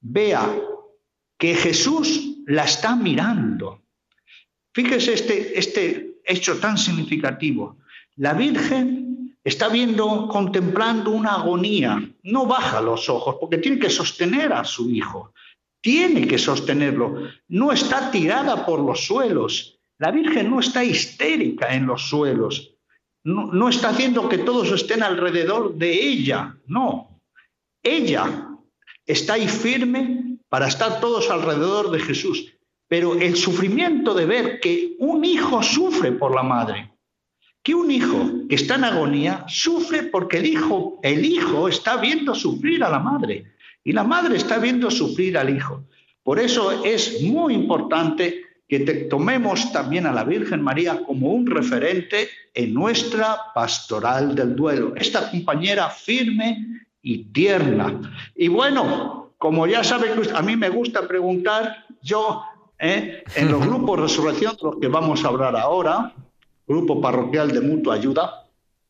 vea 0.00 0.60
que 1.42 1.56
Jesús 1.56 2.36
la 2.46 2.62
está 2.62 2.94
mirando. 2.94 3.82
Fíjese 4.72 5.14
este, 5.14 5.58
este 5.58 6.20
hecho 6.24 6.60
tan 6.60 6.78
significativo. 6.78 7.78
La 8.14 8.32
Virgen 8.32 9.36
está 9.42 9.68
viendo, 9.68 10.28
contemplando 10.28 11.10
una 11.10 11.34
agonía. 11.34 12.00
No 12.22 12.46
baja 12.46 12.80
los 12.80 13.08
ojos 13.08 13.38
porque 13.40 13.58
tiene 13.58 13.80
que 13.80 13.90
sostener 13.90 14.52
a 14.52 14.62
su 14.62 14.88
hijo 14.88 15.34
tiene 15.80 16.28
que 16.28 16.38
sostenerlo. 16.38 17.28
No 17.48 17.72
está 17.72 18.12
tirada 18.12 18.64
por 18.64 18.78
los 18.78 19.04
suelos. 19.04 19.80
La 19.98 20.12
Virgen 20.12 20.48
no 20.48 20.60
está 20.60 20.84
histérica 20.84 21.74
en 21.74 21.86
los 21.86 22.08
suelos. 22.08 22.76
No, 23.24 23.46
no, 23.46 23.68
está 23.68 23.88
haciendo 23.88 24.28
que 24.28 24.38
todos 24.38 24.70
estén 24.70 25.02
alrededor 25.02 25.74
de 25.74 25.92
ella. 25.92 26.56
No. 26.68 27.20
Ella 27.82 28.48
está 29.04 29.32
ahí 29.32 29.48
firme 29.48 30.31
para 30.52 30.66
estar 30.66 31.00
todos 31.00 31.30
alrededor 31.30 31.90
de 31.90 31.98
Jesús. 31.98 32.52
Pero 32.86 33.14
el 33.14 33.36
sufrimiento 33.36 34.12
de 34.12 34.26
ver 34.26 34.60
que 34.60 34.96
un 34.98 35.24
hijo 35.24 35.62
sufre 35.62 36.12
por 36.12 36.34
la 36.34 36.42
madre, 36.42 36.92
que 37.62 37.74
un 37.74 37.90
hijo 37.90 38.46
que 38.50 38.56
está 38.56 38.74
en 38.74 38.84
agonía 38.84 39.46
sufre 39.48 40.02
porque 40.02 40.36
el 40.36 40.44
hijo, 40.44 41.00
el 41.02 41.24
hijo 41.24 41.68
está 41.68 41.96
viendo 41.96 42.34
sufrir 42.34 42.84
a 42.84 42.90
la 42.90 42.98
madre. 42.98 43.54
Y 43.82 43.92
la 43.92 44.04
madre 44.04 44.36
está 44.36 44.58
viendo 44.58 44.90
sufrir 44.90 45.38
al 45.38 45.56
hijo. 45.56 45.84
Por 46.22 46.38
eso 46.38 46.84
es 46.84 47.22
muy 47.22 47.54
importante 47.54 48.42
que 48.68 48.80
te 48.80 48.92
tomemos 49.04 49.72
también 49.72 50.04
a 50.04 50.12
la 50.12 50.24
Virgen 50.24 50.60
María 50.60 51.02
como 51.02 51.32
un 51.32 51.46
referente 51.46 52.28
en 52.52 52.74
nuestra 52.74 53.38
pastoral 53.54 54.34
del 54.34 54.54
duelo. 54.54 54.92
Esta 54.96 55.30
compañera 55.30 55.88
firme 55.88 56.84
y 57.00 57.24
tierna. 57.32 58.02
Y 58.36 58.48
bueno, 58.48 59.21
como 59.42 59.66
ya 59.66 59.82
sabe 59.82 60.12
que 60.12 60.30
a 60.30 60.40
mí 60.40 60.54
me 60.54 60.68
gusta 60.68 61.08
preguntar, 61.08 61.84
yo 62.00 62.44
¿eh? 62.78 63.24
en 63.34 63.50
los 63.50 63.60
grupos 63.66 63.98
Resurrección, 63.98 64.54
de 64.54 64.62
los 64.62 64.76
que 64.76 64.86
vamos 64.86 65.24
a 65.24 65.28
hablar 65.28 65.56
ahora, 65.56 66.14
grupo 66.64 67.00
parroquial 67.00 67.50
de 67.50 67.60
mutua 67.60 67.96
ayuda, 67.96 68.46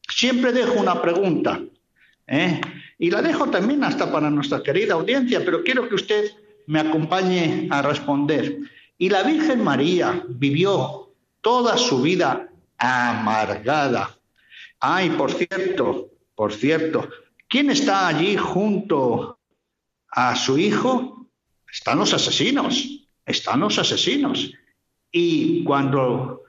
siempre 0.06 0.52
dejo 0.52 0.78
una 0.78 1.00
pregunta. 1.00 1.58
¿eh? 2.26 2.60
Y 2.98 3.10
la 3.10 3.22
dejo 3.22 3.46
también 3.46 3.82
hasta 3.82 4.12
para 4.12 4.28
nuestra 4.28 4.62
querida 4.62 4.92
audiencia, 4.92 5.40
pero 5.42 5.64
quiero 5.64 5.88
que 5.88 5.94
usted 5.94 6.30
me 6.66 6.80
acompañe 6.80 7.68
a 7.70 7.80
responder. 7.80 8.58
Y 8.98 9.08
la 9.08 9.22
Virgen 9.22 9.64
María 9.64 10.22
vivió 10.28 11.14
toda 11.40 11.78
su 11.78 12.02
vida 12.02 12.50
amargada. 12.76 14.18
Ay, 14.80 15.08
por 15.16 15.32
cierto, 15.32 16.10
por 16.34 16.52
cierto, 16.52 17.08
¿Quién 17.52 17.70
está 17.70 18.08
allí 18.08 18.34
junto 18.34 19.38
a 20.12 20.36
su 20.36 20.58
hijo? 20.58 21.26
Están 21.70 21.98
los 21.98 22.12
asesinos, 22.14 23.08
están 23.26 23.60
los 23.60 23.78
asesinos. 23.78 24.52
Y 25.10 25.64
cuando 25.64 26.42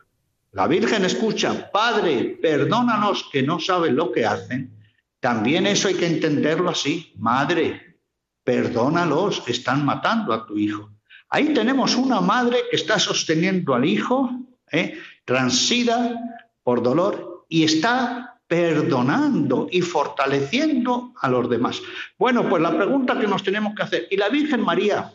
la 0.51 0.67
Virgen 0.67 1.05
escucha, 1.05 1.71
Padre, 1.71 2.37
perdónanos 2.41 3.29
que 3.31 3.41
no 3.41 3.59
saben 3.59 3.95
lo 3.95 4.11
que 4.11 4.25
hacen, 4.25 4.77
también 5.19 5.65
eso 5.65 5.87
hay 5.87 5.95
que 5.95 6.05
entenderlo 6.05 6.69
así. 6.69 7.13
Madre, 7.17 7.97
perdónalos, 8.43 9.43
están 9.47 9.85
matando 9.85 10.33
a 10.33 10.45
tu 10.45 10.57
hijo. 10.57 10.91
Ahí 11.29 11.53
tenemos 11.53 11.95
una 11.95 12.21
madre 12.21 12.57
que 12.69 12.75
está 12.75 12.99
sosteniendo 12.99 13.73
al 13.73 13.85
hijo, 13.85 14.29
¿eh? 14.71 14.99
transida 15.25 16.19
por 16.61 16.83
dolor, 16.83 17.45
y 17.49 17.63
está 17.63 18.32
perdonando 18.53 19.67
y 19.71 19.81
fortaleciendo 19.81 21.11
a 21.19 21.27
los 21.27 21.49
demás. 21.49 21.81
Bueno, 22.19 22.47
pues 22.47 22.61
la 22.61 22.69
pregunta 22.77 23.19
que 23.19 23.25
nos 23.25 23.41
tenemos 23.41 23.73
que 23.73 23.81
hacer, 23.81 24.07
¿y 24.11 24.15
la 24.15 24.29
Virgen 24.29 24.61
María 24.61 25.11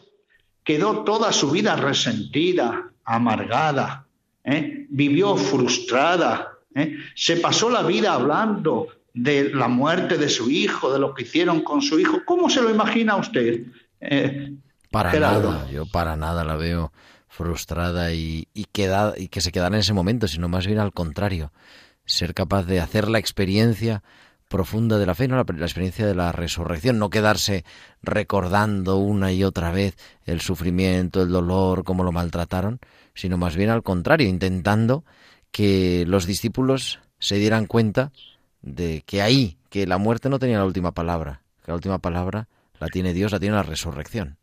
quedó 0.65 1.05
toda 1.05 1.31
su 1.31 1.53
vida 1.53 1.77
resentida, 1.77 2.91
amargada, 3.05 4.09
¿eh? 4.43 4.87
vivió 4.91 5.37
frustrada, 5.37 6.55
¿eh? 6.75 6.97
se 7.15 7.37
pasó 7.37 7.71
la 7.71 7.85
vida 7.85 8.15
hablando 8.15 8.89
de 9.15 9.55
la 9.55 9.69
muerte 9.69 10.19
de 10.19 10.29
su 10.29 10.51
hijo, 10.51 10.93
de 10.93 10.99
lo 10.99 11.15
que 11.15 11.23
hicieron 11.23 11.61
con 11.61 11.81
su 11.81 12.01
hijo. 12.01 12.23
¿Cómo 12.25 12.51
se 12.51 12.61
lo 12.61 12.71
imagina 12.71 13.15
usted? 13.15 13.67
Eh, 14.01 14.53
para 14.91 15.13
nada, 15.13 15.71
yo 15.71 15.87
para 15.87 16.17
nada 16.17 16.43
la 16.43 16.57
veo 16.57 16.93
frustrada 17.29 18.13
y, 18.13 18.49
y, 18.53 18.67
y 19.17 19.29
que 19.29 19.41
se 19.41 19.53
quedara 19.53 19.77
en 19.77 19.83
ese 19.83 19.93
momento, 19.93 20.27
sino 20.27 20.49
más 20.49 20.67
bien 20.67 20.81
al 20.81 20.93
contrario, 20.93 21.53
ser 22.09 22.35
capaz 22.35 22.65
de 22.65 22.81
hacer 22.81 23.09
la 23.09 23.19
experiencia 23.19 24.03
profunda 24.49 24.99
de 24.99 25.07
la 25.07 25.15
fe, 25.15 25.29
¿no? 25.29 25.37
la, 25.37 25.45
la, 25.47 25.67
experiencia 25.67 26.07
de 26.07 26.15
la 26.15 26.33
resurrección, 26.33 26.99
no 26.99 27.11
quedarse 27.11 27.65
recordando 28.03 28.97
una 28.97 29.31
y 29.31 29.45
otra 29.45 29.71
vez 29.71 29.97
el 30.25 30.41
sufrimiento, 30.41 31.23
el 31.23 31.29
dolor, 31.29 31.85
cómo 31.85 32.03
lo 32.03 32.13
maltrataron, 32.13 32.81
sino 33.15 33.37
más 33.37 33.57
bien 33.57 33.69
al 33.69 33.83
contrario, 33.83 34.27
intentando 34.27 35.05
que 35.53 36.05
los 36.07 36.27
discípulos 36.27 36.99
se 37.19 37.37
dieran 37.37 37.67
cuenta 37.67 38.11
de 38.63 39.03
que 39.07 39.23
ahí, 39.23 39.59
que 39.69 39.87
la 39.87 39.99
muerte 39.99 40.31
no 40.31 40.39
tenía 40.39 40.59
la 40.59 40.65
última 40.65 40.93
palabra, 40.93 41.43
que 41.65 41.71
la 41.71 41.77
última 41.77 41.99
palabra 41.99 42.49
la 42.81 42.89
tiene 42.89 43.13
Dios, 43.13 43.33
la 43.33 43.41
tiene 43.41 43.57
la 43.57 43.63
resurrección. 43.63 44.39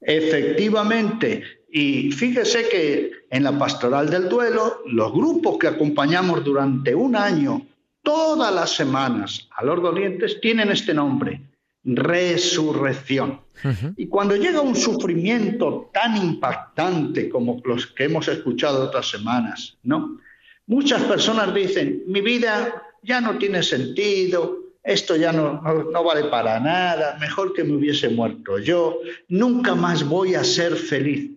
Efectivamente, 0.00 1.42
y 1.70 2.10
fíjese 2.12 2.68
que 2.68 3.12
en 3.30 3.44
la 3.44 3.58
pastoral 3.58 4.10
del 4.10 4.28
duelo, 4.28 4.80
los 4.86 5.12
grupos 5.12 5.58
que 5.58 5.68
acompañamos 5.68 6.42
durante 6.44 6.94
un 6.94 7.14
año, 7.14 7.66
todas 8.02 8.52
las 8.52 8.70
semanas 8.74 9.48
a 9.56 9.64
los 9.64 9.80
dolientes, 9.80 10.40
tienen 10.40 10.70
este 10.70 10.94
nombre, 10.94 11.40
resurrección. 11.84 13.40
Uh 13.62 13.68
-huh. 13.68 13.94
Y 13.96 14.06
cuando 14.06 14.36
llega 14.36 14.60
un 14.60 14.74
sufrimiento 14.74 15.90
tan 15.92 16.16
impactante 16.16 17.28
como 17.28 17.60
los 17.64 17.86
que 17.88 18.04
hemos 18.04 18.26
escuchado 18.28 18.84
otras 18.84 19.08
semanas, 19.08 19.76
¿no? 19.82 20.18
Muchas 20.66 21.02
personas 21.02 21.54
dicen, 21.54 22.02
mi 22.06 22.20
vida 22.20 22.82
ya 23.02 23.20
no 23.20 23.38
tiene 23.38 23.62
sentido, 23.62 24.59
esto 24.82 25.16
ya 25.16 25.32
no, 25.32 25.60
no, 25.60 25.84
no, 25.84 26.04
vale 26.04 26.24
para 26.24 26.58
nada, 26.58 27.16
mejor 27.20 27.52
que 27.52 27.64
me 27.64 27.74
hubiese 27.74 28.08
muerto 28.08 28.58
yo, 28.58 29.00
nunca 29.28 29.74
más 29.74 30.08
voy 30.08 30.34
a 30.34 30.44
ser 30.44 30.76
feliz. 30.76 31.32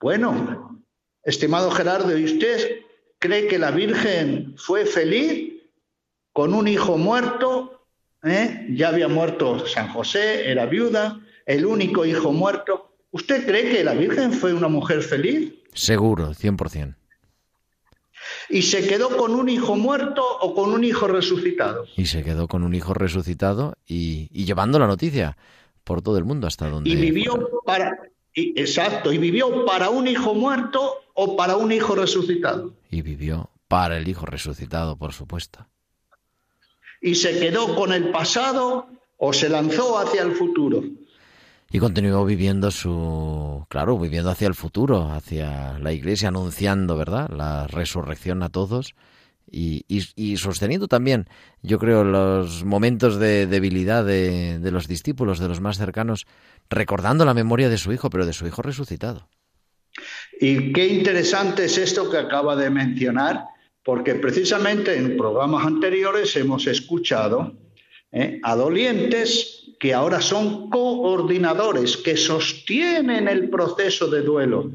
Bueno, 0.00 0.82
estimado 1.22 1.70
Gerardo, 1.70 2.16
¿y 2.16 2.24
usted 2.24 2.80
cree 3.18 3.48
que 3.48 3.58
la 3.58 3.70
Virgen 3.70 4.54
fue 4.56 4.86
feliz 4.86 5.52
con 6.32 6.54
un 6.54 6.68
hijo 6.68 6.96
muerto? 6.96 7.86
¿Eh? 8.24 8.66
Ya 8.70 8.88
había 8.88 9.08
muerto 9.08 9.66
San 9.66 9.88
José, 9.88 10.50
era 10.50 10.66
viuda, 10.66 11.20
el 11.46 11.66
único 11.66 12.04
hijo 12.04 12.32
muerto. 12.32 12.92
¿Usted 13.10 13.46
cree 13.46 13.70
que 13.70 13.84
la 13.84 13.94
Virgen 13.94 14.32
fue 14.32 14.52
una 14.52 14.68
mujer 14.68 15.02
feliz? 15.02 15.54
Seguro, 15.72 16.32
100% 16.32 16.97
y 18.48 18.62
se 18.62 18.86
quedó 18.86 19.16
con 19.16 19.34
un 19.34 19.48
hijo 19.48 19.76
muerto 19.76 20.22
o 20.40 20.54
con 20.54 20.72
un 20.72 20.84
hijo 20.84 21.06
resucitado. 21.06 21.86
Y 21.96 22.06
se 22.06 22.22
quedó 22.22 22.48
con 22.48 22.62
un 22.62 22.74
hijo 22.74 22.94
resucitado 22.94 23.74
y, 23.86 24.28
y 24.32 24.44
llevando 24.44 24.78
la 24.78 24.86
noticia 24.86 25.36
por 25.84 26.02
todo 26.02 26.18
el 26.18 26.24
mundo 26.24 26.46
hasta 26.46 26.68
donde. 26.68 26.90
Y 26.90 26.96
vivió 26.96 27.62
para. 27.64 27.98
Y, 28.34 28.58
exacto, 28.60 29.12
y 29.12 29.18
vivió 29.18 29.64
para 29.64 29.90
un 29.90 30.06
hijo 30.06 30.34
muerto 30.34 30.94
o 31.14 31.36
para 31.36 31.56
un 31.56 31.72
hijo 31.72 31.94
resucitado. 31.94 32.74
Y 32.90 33.02
vivió 33.02 33.50
para 33.68 33.98
el 33.98 34.08
hijo 34.08 34.26
resucitado, 34.26 34.96
por 34.96 35.12
supuesto. 35.12 35.66
Y 37.00 37.14
se 37.14 37.38
quedó 37.38 37.74
con 37.74 37.92
el 37.92 38.10
pasado 38.10 38.88
o 39.16 39.32
se 39.32 39.48
lanzó 39.48 39.98
hacia 39.98 40.22
el 40.22 40.32
futuro 40.32 40.84
y 41.70 41.78
continuó 41.78 42.24
viviendo 42.24 42.70
su, 42.70 43.66
claro, 43.68 43.98
viviendo 43.98 44.30
hacia 44.30 44.48
el 44.48 44.54
futuro, 44.54 45.12
hacia 45.12 45.78
la 45.78 45.92
iglesia, 45.92 46.28
anunciando, 46.28 46.96
¿verdad?, 46.96 47.28
la 47.30 47.66
resurrección 47.66 48.42
a 48.42 48.48
todos 48.48 48.94
y, 49.50 49.84
y, 49.88 50.36
sosteniendo 50.36 50.88
también, 50.88 51.26
yo 51.62 51.78
creo, 51.78 52.04
los 52.04 52.64
momentos 52.64 53.18
de 53.18 53.46
debilidad 53.46 54.04
de, 54.04 54.58
de, 54.58 54.70
los 54.70 54.88
discípulos, 54.88 55.38
de 55.38 55.48
los 55.48 55.60
más 55.60 55.78
cercanos, 55.78 56.26
recordando 56.68 57.24
la 57.24 57.34
memoria 57.34 57.68
de 57.68 57.78
su 57.78 57.92
hijo, 57.92 58.10
pero 58.10 58.26
de 58.26 58.34
su 58.34 58.46
hijo 58.46 58.62
resucitado. 58.62 59.28
Y 60.40 60.72
qué 60.72 60.86
interesante 60.86 61.64
es 61.64 61.78
esto 61.78 62.10
que 62.10 62.18
acaba 62.18 62.56
de 62.56 62.70
mencionar, 62.70 63.44
porque 63.82 64.14
precisamente 64.16 64.96
en 64.96 65.16
programas 65.16 65.66
anteriores 65.66 66.36
hemos 66.36 66.66
escuchado 66.66 67.54
¿eh? 68.12 68.38
a 68.42 68.54
dolientes 68.54 69.57
que 69.78 69.94
ahora 69.94 70.20
son 70.20 70.70
coordinadores, 70.70 71.96
que 71.96 72.16
sostienen 72.16 73.28
el 73.28 73.48
proceso 73.48 74.08
de 74.08 74.22
duelo, 74.22 74.70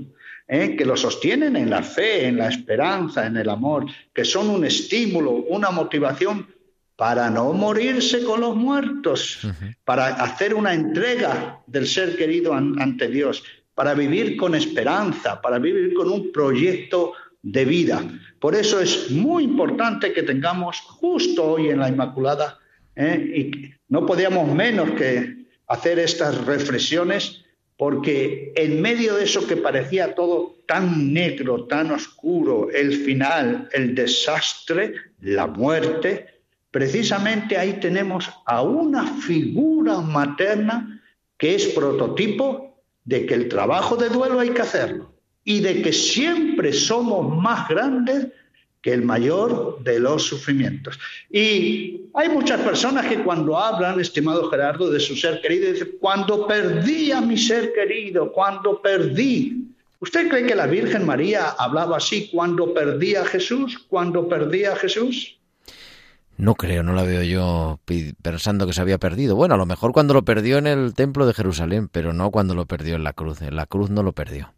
¿eh? 0.47 0.75
que 0.77 0.85
lo 0.85 0.95
sostienen 0.95 1.55
en 1.55 1.69
la 1.69 1.83
fe, 1.83 2.27
en 2.27 2.37
la 2.37 2.49
esperanza, 2.49 3.25
en 3.25 3.37
el 3.37 3.49
amor, 3.49 3.85
que 4.13 4.23
son 4.23 4.49
un 4.49 4.65
estímulo, 4.65 5.31
una 5.31 5.71
motivación 5.71 6.47
para 6.95 7.29
no 7.29 7.51
morirse 7.53 8.23
con 8.23 8.41
los 8.41 8.55
muertos, 8.55 9.43
uh 9.43 9.47
-huh. 9.47 9.75
para 9.83 10.07
hacer 10.07 10.53
una 10.53 10.73
entrega 10.73 11.59
del 11.67 11.87
ser 11.87 12.15
querido 12.15 12.53
an 12.53 12.79
ante 12.79 13.07
Dios, 13.07 13.43
para 13.73 13.93
vivir 13.93 14.37
con 14.37 14.53
esperanza, 14.53 15.41
para 15.41 15.57
vivir 15.57 15.93
con 15.93 16.09
un 16.09 16.31
proyecto 16.31 17.13
de 17.41 17.65
vida. 17.65 18.01
Por 18.39 18.55
eso 18.55 18.79
es 18.79 19.09
muy 19.11 19.43
importante 19.43 20.13
que 20.13 20.23
tengamos 20.23 20.79
justo 20.79 21.43
hoy 21.43 21.69
en 21.69 21.79
la 21.79 21.89
Inmaculada 21.89 22.59
¿eh? 22.95 23.34
y 23.36 23.73
no 23.88 24.06
podíamos 24.06 24.53
menos 24.53 24.91
que 24.91 25.45
hacer 25.67 25.99
estas 25.99 26.45
reflexiones 26.45 27.43
porque 27.77 28.53
en 28.56 28.82
medio 28.82 29.15
de 29.15 29.23
eso 29.23 29.47
que 29.47 29.58
parecía 29.58 30.15
todo 30.15 30.58
tan 30.67 31.12
negro, 31.12 31.65
tan 31.65 31.91
oscuro, 31.91 32.69
el 32.71 32.93
final, 32.93 33.67
el 33.73 33.95
desastre, 33.95 34.93
la 35.19 35.47
muerte, 35.47 36.27
precisamente 36.71 37.58
ahí 37.58 37.73
tenemos 37.73 38.32
a 38.45 38.62
una 38.62 39.06
figura 39.17 40.01
materna 40.01 41.01
que 41.38 41.56
es 41.56 41.67
prototipo 41.67 42.84
de 43.03 43.25
que 43.25 43.34
el 43.34 43.49
trabajo 43.49 43.97
de 43.97 44.10
duelo 44.10 44.39
hay 44.39 44.51
que 44.51 44.62
hacerlo 44.62 45.13
y 45.43 45.60
de 45.60 45.82
que 45.82 45.91
siempre 45.91 46.71
somos 46.71 47.36
más 47.36 47.67
grandes 47.67 48.27
que 48.84 48.93
el 48.93 49.02
mayor 49.02 49.82
de 49.82 49.98
los 49.98 50.24
sufrimientos. 50.24 51.00
Y 51.32 52.02
hay 52.13 52.28
muchas 52.28 52.60
personas 52.62 53.08
que 53.08 53.24
cuando 53.24 53.58
hablan, 53.58 54.00
estimado 54.00 54.50
Gerardo, 54.50 54.91
de 54.91 55.00
su 55.00 55.15
ser 55.15 55.41
querido, 55.41 55.72
dicen, 55.72 55.93
cuando 56.02 56.46
perdí 56.46 57.12
a 57.13 57.22
mi 57.22 57.38
ser 57.38 57.72
querido, 57.74 58.32
cuando 58.34 58.82
perdí. 58.82 59.69
¿Usted 60.02 60.28
cree 60.28 60.46
que 60.46 60.54
la 60.54 60.67
Virgen 60.67 61.06
María 61.06 61.52
hablaba 61.58 61.96
así 61.96 62.30
cuando 62.30 62.74
perdía 62.74 63.22
a 63.22 63.26
Jesús, 63.26 63.80
cuando 63.88 64.28
perdía 64.28 64.74
a 64.74 64.76
Jesús? 64.76 65.39
No 66.36 66.56
creo, 66.56 66.84
no 66.84 66.91
la 66.91 67.04
veo 67.04 67.24
yo 67.24 67.80
pensando 68.22 68.67
que 68.67 68.74
se 68.74 68.82
había 68.82 68.98
perdido. 68.98 69.38
Bueno, 69.38 69.56
a 69.56 69.58
lo 69.58 69.65
mejor 69.65 69.93
cuando 69.93 70.13
lo 70.13 70.26
perdió 70.26 70.58
en 70.58 70.67
el 70.67 70.93
templo 70.93 71.26
de 71.26 71.34
Jerusalén, 71.34 71.88
pero 71.88 72.12
no 72.12 72.32
cuando 72.32 72.54
lo 72.54 72.65
perdió 72.65 72.96
en 72.96 73.06
la 73.06 73.13
cruz. 73.13 73.41
En 73.41 73.56
la 73.56 73.65
cruz 73.65 73.89
no 73.89 74.04
lo 74.04 74.12
perdió. 74.12 74.54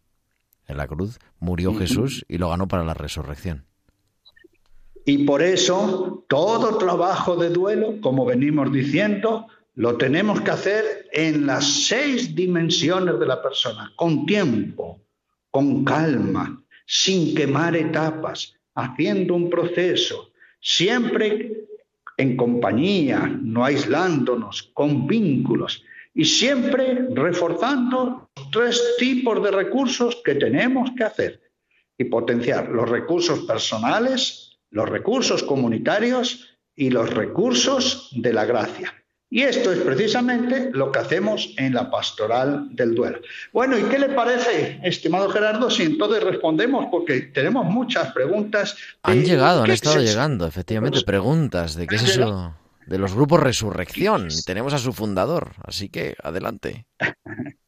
En 0.66 0.78
la 0.78 0.88
cruz 0.88 1.20
murió 1.38 1.78
Jesús 1.78 2.24
y 2.28 2.38
lo 2.38 2.48
ganó 2.48 2.66
para 2.66 2.82
la 2.82 2.94
resurrección. 2.94 3.66
Y 5.08 5.18
por 5.18 5.40
eso 5.40 6.24
todo 6.28 6.78
trabajo 6.78 7.36
de 7.36 7.50
duelo, 7.50 8.00
como 8.00 8.24
venimos 8.26 8.72
diciendo, 8.72 9.46
lo 9.76 9.96
tenemos 9.96 10.40
que 10.40 10.50
hacer 10.50 11.08
en 11.12 11.46
las 11.46 11.64
seis 11.86 12.34
dimensiones 12.34 13.20
de 13.20 13.26
la 13.26 13.40
persona, 13.40 13.92
con 13.94 14.26
tiempo, 14.26 15.00
con 15.52 15.84
calma, 15.84 16.60
sin 16.86 17.36
quemar 17.36 17.76
etapas, 17.76 18.56
haciendo 18.74 19.34
un 19.34 19.48
proceso, 19.48 20.30
siempre 20.60 21.68
en 22.16 22.36
compañía, 22.36 23.32
no 23.40 23.64
aislándonos, 23.64 24.70
con 24.74 25.06
vínculos 25.06 25.84
y 26.14 26.24
siempre 26.24 27.06
reforzando 27.14 28.28
los 28.34 28.50
tres 28.50 28.96
tipos 28.98 29.40
de 29.40 29.52
recursos 29.52 30.20
que 30.24 30.34
tenemos 30.34 30.90
que 30.96 31.04
hacer 31.04 31.40
y 31.96 32.04
potenciar 32.04 32.70
los 32.70 32.88
recursos 32.88 33.40
personales, 33.40 34.45
los 34.76 34.90
recursos 34.90 35.42
comunitarios 35.42 36.54
y 36.76 36.90
los 36.90 37.08
recursos 37.08 38.10
de 38.12 38.34
la 38.34 38.44
gracia. 38.44 38.92
Y 39.30 39.40
esto 39.40 39.72
es 39.72 39.78
precisamente 39.78 40.70
lo 40.70 40.92
que 40.92 40.98
hacemos 40.98 41.54
en 41.56 41.72
la 41.72 41.90
pastoral 41.90 42.68
del 42.72 42.94
duelo. 42.94 43.20
Bueno, 43.54 43.78
¿y 43.78 43.84
qué 43.84 43.98
le 43.98 44.10
parece, 44.10 44.78
estimado 44.84 45.30
Gerardo, 45.30 45.70
si 45.70 45.84
entonces 45.84 46.22
respondemos? 46.22 46.88
Porque 46.90 47.22
tenemos 47.22 47.64
muchas 47.64 48.12
preguntas. 48.12 48.76
Han 49.02 49.24
llegado, 49.24 49.60
han 49.62 49.66
¿qué 49.66 49.72
estado 49.72 49.98
es 49.98 50.10
llegando, 50.10 50.46
efectivamente, 50.46 50.96
Pues- 50.96 51.04
preguntas 51.04 51.74
de 51.74 51.86
qué 51.86 51.96
es 51.96 52.02
eso 52.02 52.54
de 52.86 52.98
los 52.98 53.14
grupos 53.14 53.40
Resurrección. 53.40 54.28
Y 54.30 54.42
tenemos 54.42 54.74
a 54.74 54.78
su 54.78 54.92
fundador, 54.92 55.52
así 55.64 55.88
que 55.88 56.16
adelante. 56.22 56.86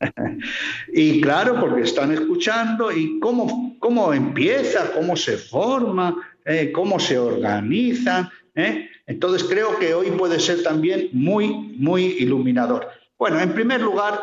Y 0.93 1.21
claro, 1.21 1.59
porque 1.61 1.83
están 1.83 2.13
escuchando 2.13 2.93
y 2.93 3.19
cómo, 3.21 3.77
cómo 3.79 4.13
empieza, 4.13 4.93
cómo 4.93 5.17
se 5.17 5.37
forma, 5.37 6.17
eh, 6.49 6.73
cómo 6.73 6.99
se 6.99 7.19
organiza. 7.19 8.33
¿eh? 8.55 8.89
Entonces 9.07 9.47
creo 9.47 9.79
que 9.79 9.93
hoy 9.93 10.11
puede 10.13 10.41
ser 10.41 10.63
también 10.63 11.11
muy, 11.13 11.49
muy 11.53 12.05
iluminador. 12.21 12.89
Bueno, 13.19 13.39
en 13.39 13.53
primer 13.53 13.83
lugar, 13.83 14.19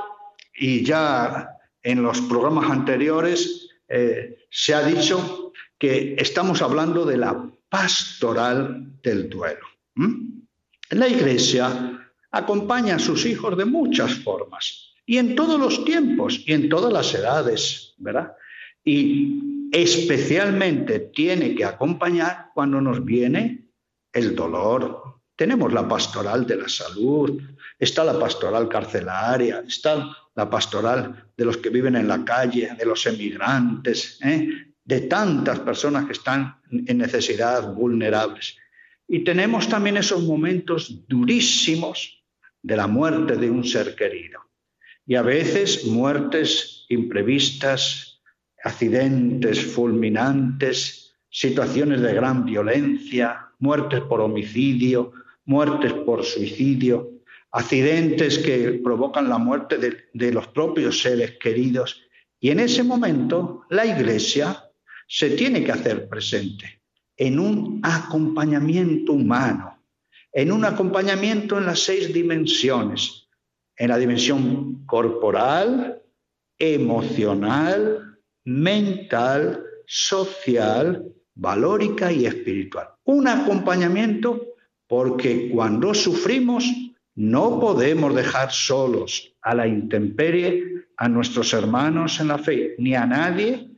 y 0.58 0.84
ya 0.84 1.50
en 1.84 2.02
los 2.02 2.22
programas 2.22 2.72
anteriores 2.72 3.70
eh, 3.88 4.40
se 4.50 4.74
ha 4.74 4.82
dicho 4.82 5.54
que 5.78 6.16
estamos 6.18 6.64
hablando 6.64 7.06
de 7.06 7.18
la 7.18 7.48
pastoral 7.70 9.00
del 9.04 9.30
duelo. 9.30 9.68
¿m? 9.96 10.42
La 10.90 11.08
Iglesia 11.08 12.10
acompaña 12.32 12.96
a 12.96 13.00
sus 13.00 13.24
hijos 13.28 13.56
de 13.56 13.66
muchas 13.66 14.16
formas 14.16 14.96
y 15.06 15.20
en 15.20 15.36
todos 15.36 15.60
los 15.60 15.86
tiempos 15.86 16.42
y 16.48 16.54
en 16.54 16.70
todas 16.70 16.92
las 16.92 17.14
edades, 17.14 17.94
¿verdad? 18.00 18.34
Y 18.84 19.55
especialmente 19.72 21.00
tiene 21.14 21.56
que 21.56 21.66
acompañar 21.66 22.52
cuando 22.54 22.82
nos 22.82 23.04
viene 23.04 23.70
el 24.12 24.36
dolor. 24.36 25.22
Tenemos 25.36 25.74
la 25.74 25.88
pastoral 25.88 26.46
de 26.48 26.56
la 26.58 26.70
salud, 26.70 27.42
está 27.78 28.04
la 28.04 28.18
pastoral 28.18 28.70
carcelaria, 28.70 29.64
está 29.68 30.10
la 30.36 30.50
pastoral 30.50 31.32
de 31.36 31.46
los 31.46 31.58
que 31.58 31.70
viven 31.70 31.96
en 31.96 32.08
la 32.08 32.24
calle, 32.24 32.72
de 32.78 32.86
los 32.86 33.06
emigrantes, 33.06 34.20
¿eh? 34.24 34.50
de 34.84 35.02
tantas 35.02 35.60
personas 35.60 36.06
que 36.06 36.14
están 36.14 36.62
en 36.72 36.98
necesidad, 36.98 37.74
vulnerables. 37.74 38.58
Y 39.08 39.24
tenemos 39.24 39.68
también 39.68 39.98
esos 39.98 40.24
momentos 40.24 41.04
durísimos 41.08 42.24
de 42.62 42.78
la 42.78 42.88
muerte 42.88 43.36
de 43.36 43.50
un 43.50 43.64
ser 43.64 43.96
querido. 43.96 44.40
Y 45.06 45.16
a 45.16 45.22
veces 45.22 45.86
muertes 45.86 46.86
imprevistas, 46.90 48.15
accidentes 48.66 49.64
fulminantes, 49.64 51.14
situaciones 51.30 52.02
de 52.02 52.16
gran 52.16 52.46
violencia, 52.46 53.48
muertes 53.60 54.02
por 54.02 54.22
homicidio, 54.22 55.14
muertes 55.46 55.94
por 55.94 56.24
suicidio, 56.24 57.12
accidentes 57.52 58.40
que 58.40 58.82
provocan 58.84 59.30
la 59.30 59.38
muerte 59.38 59.78
de, 60.12 60.32
los 60.32 60.48
propios 60.48 61.00
seres 61.00 61.38
queridos. 61.40 62.02
Y 62.40 62.50
en 62.50 62.60
ese 62.60 62.84
momento 62.84 63.62
la 63.70 63.86
Iglesia 63.86 64.64
se 65.08 65.30
tiene 65.32 65.64
que 65.64 65.72
hacer 65.72 66.10
presente 66.10 66.82
en 67.18 67.40
un 67.40 67.80
acompañamiento 67.84 69.14
humano, 69.14 69.78
en 70.34 70.52
un 70.52 70.66
acompañamiento 70.66 71.60
en 71.60 71.68
las 71.68 71.82
seis 71.82 72.12
dimensiones, 72.12 73.28
en 73.78 73.90
la 73.90 74.00
dimensión 74.00 74.86
corporal, 74.88 76.02
emocional, 76.58 78.05
mental, 78.46 79.64
social, 79.86 81.04
valórica 81.36 82.12
y 82.12 82.26
espiritual. 82.26 82.90
Un 83.04 83.28
acompañamiento 83.28 84.42
porque 84.88 85.50
cuando 85.54 85.94
sufrimos 85.94 86.66
no 87.16 87.60
podemos 87.60 88.16
dejar 88.16 88.52
solos 88.52 89.34
a 89.42 89.56
la 89.56 89.68
intemperie 89.68 90.64
a 90.98 91.10
nuestros 91.10 91.54
hermanos 91.54 92.20
en 92.20 92.30
la 92.30 92.38
fe, 92.38 92.76
ni 92.78 92.96
a 92.96 93.06
nadie, 93.06 93.70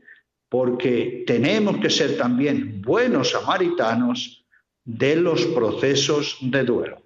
porque 0.49 1.23
tenemos 1.25 1.77
que 1.77 1.89
ser 1.89 2.17
también 2.17 2.82
buenos 2.82 3.32
samaritanos 3.32 4.45
de 4.84 5.15
los 5.15 5.45
procesos 5.47 6.38
de 6.41 6.63
duelo. 6.63 7.01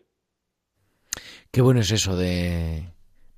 Qué 1.51 1.61
bueno 1.61 1.81
es 1.81 1.91
eso 1.91 2.15
de 2.15 2.85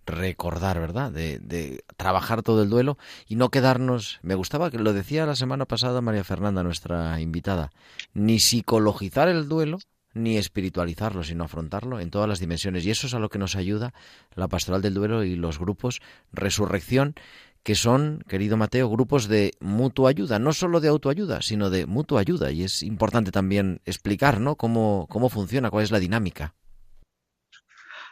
recordar, 0.06 0.80
¿verdad? 0.80 1.12
De, 1.12 1.84
trabajar 1.98 2.44
todo 2.44 2.64
el 2.64 2.70
duelo 2.70 2.98
y 3.28 3.36
no 3.36 3.50
quedarnos, 3.50 4.20
me 4.22 4.36
gustaba 4.36 4.72
que 4.72 4.80
lo 4.80 4.94
decía 4.94 5.26
la 5.26 5.36
semana 5.36 5.66
pasada 5.66 6.02
María 6.02 6.24
Fernanda, 6.24 6.64
nuestra 6.64 7.20
invitada, 7.22 7.72
ni 8.14 8.40
psicologizar 8.40 9.28
el 9.30 9.48
duelo 9.48 9.80
ni 10.14 10.38
espiritualizarlo, 10.38 11.24
sino 11.24 11.44
afrontarlo 11.44 12.00
en 12.00 12.12
todas 12.12 12.30
las 12.30 12.40
dimensiones. 12.40 12.86
Y 12.86 12.92
eso 12.92 13.08
es 13.08 13.14
a 13.16 13.20
lo 13.20 13.30
que 13.30 13.40
nos 13.40 13.56
ayuda 13.56 13.94
la 14.36 14.48
pastoral 14.48 14.82
del 14.82 14.94
duelo 14.94 15.24
y 15.24 15.36
los 15.36 15.58
grupos 15.58 16.02
Resurrección, 16.32 17.16
que 17.64 17.76
son, 17.76 18.24
querido 18.28 18.58
Mateo, 18.58 18.90
grupos 18.90 19.28
de 19.28 19.54
mutua 19.60 20.10
ayuda, 20.10 20.38
no 20.38 20.54
solo 20.54 20.82
de 20.82 20.90
autoayuda, 20.90 21.42
sino 21.42 21.70
de 21.70 21.86
mutua 21.86 22.22
ayuda. 22.22 22.52
Y 22.52 22.64
es 22.64 22.84
importante 22.84 23.32
también 23.32 23.82
explicar, 23.86 24.40
¿no? 24.40 24.56
Cómo, 24.56 25.08
cómo 25.10 25.30
funciona, 25.30 25.72
cuál 25.72 25.84
es 25.84 25.92
la 25.92 26.00
dinámica. 26.00 26.54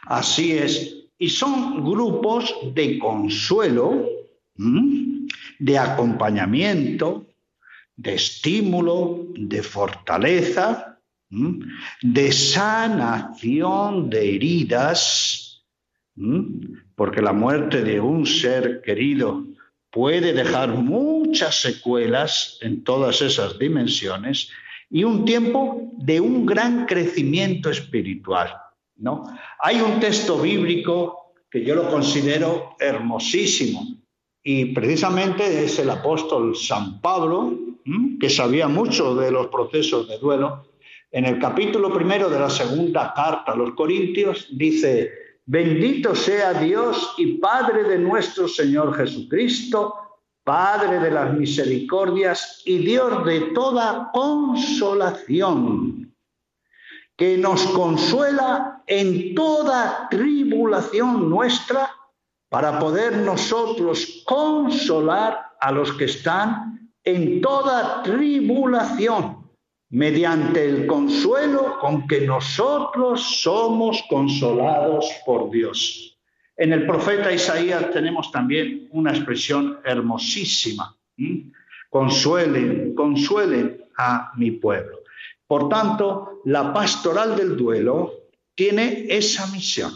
Así 0.06 0.56
es. 0.56 0.96
Y 1.22 1.28
son 1.28 1.84
grupos 1.84 2.52
de 2.74 2.98
consuelo, 2.98 4.08
de 4.56 5.78
acompañamiento, 5.78 7.28
de 7.94 8.14
estímulo, 8.14 9.28
de 9.36 9.62
fortaleza, 9.62 10.98
de 12.00 12.32
sanación 12.32 14.10
de 14.10 14.34
heridas, 14.34 15.64
porque 16.96 17.22
la 17.22 17.32
muerte 17.32 17.82
de 17.82 18.00
un 18.00 18.26
ser 18.26 18.82
querido 18.82 19.46
puede 19.92 20.32
dejar 20.32 20.70
muchas 20.70 21.54
secuelas 21.60 22.58
en 22.62 22.82
todas 22.82 23.22
esas 23.22 23.60
dimensiones 23.60 24.50
y 24.90 25.04
un 25.04 25.24
tiempo 25.24 25.92
de 25.98 26.20
un 26.20 26.44
gran 26.44 26.84
crecimiento 26.86 27.70
espiritual. 27.70 28.56
Hay 29.60 29.80
un 29.80 30.00
texto 30.00 30.38
bíblico 30.38 31.34
que 31.50 31.64
yo 31.64 31.74
lo 31.74 31.90
considero 31.90 32.76
hermosísimo 32.78 33.86
y 34.42 34.66
precisamente 34.66 35.64
es 35.64 35.78
el 35.78 35.90
apóstol 35.90 36.56
San 36.56 37.00
Pablo, 37.00 37.58
que 38.18 38.30
sabía 38.30 38.68
mucho 38.68 39.14
de 39.14 39.30
los 39.30 39.48
procesos 39.48 40.08
de 40.08 40.18
duelo. 40.18 40.64
En 41.10 41.26
el 41.26 41.38
capítulo 41.38 41.92
primero 41.92 42.30
de 42.30 42.40
la 42.40 42.48
segunda 42.48 43.12
carta 43.14 43.52
a 43.52 43.56
los 43.56 43.74
Corintios 43.74 44.48
dice, 44.52 45.12
bendito 45.44 46.14
sea 46.14 46.54
Dios 46.54 47.14
y 47.18 47.38
Padre 47.38 47.84
de 47.84 47.98
nuestro 47.98 48.48
Señor 48.48 48.96
Jesucristo, 48.96 49.94
Padre 50.44 51.00
de 51.00 51.10
las 51.10 51.34
misericordias 51.34 52.62
y 52.64 52.78
Dios 52.78 53.24
de 53.24 53.40
toda 53.52 54.10
consolación 54.12 56.11
que 57.16 57.36
nos 57.36 57.64
consuela 57.66 58.82
en 58.86 59.34
toda 59.34 60.08
tribulación 60.10 61.28
nuestra 61.28 61.90
para 62.48 62.78
poder 62.78 63.16
nosotros 63.18 64.22
consolar 64.26 65.52
a 65.60 65.72
los 65.72 65.92
que 65.92 66.04
están 66.04 66.90
en 67.04 67.40
toda 67.40 68.02
tribulación 68.02 69.50
mediante 69.90 70.64
el 70.68 70.86
consuelo 70.86 71.78
con 71.80 72.06
que 72.06 72.22
nosotros 72.26 73.42
somos 73.42 74.02
consolados 74.08 75.06
por 75.26 75.50
Dios. 75.50 76.18
En 76.56 76.72
el 76.72 76.86
profeta 76.86 77.32
Isaías 77.32 77.90
tenemos 77.90 78.30
también 78.30 78.88
una 78.90 79.10
expresión 79.10 79.78
hermosísima. 79.84 80.96
¿sí? 81.16 81.52
Consuelen, 81.90 82.94
consuelen 82.94 83.84
a 83.98 84.32
mi 84.36 84.52
pueblo. 84.52 85.01
Por 85.52 85.68
tanto, 85.68 86.40
la 86.46 86.72
pastoral 86.72 87.36
del 87.36 87.58
duelo 87.58 88.30
tiene 88.54 89.04
esa 89.10 89.46
misión, 89.48 89.92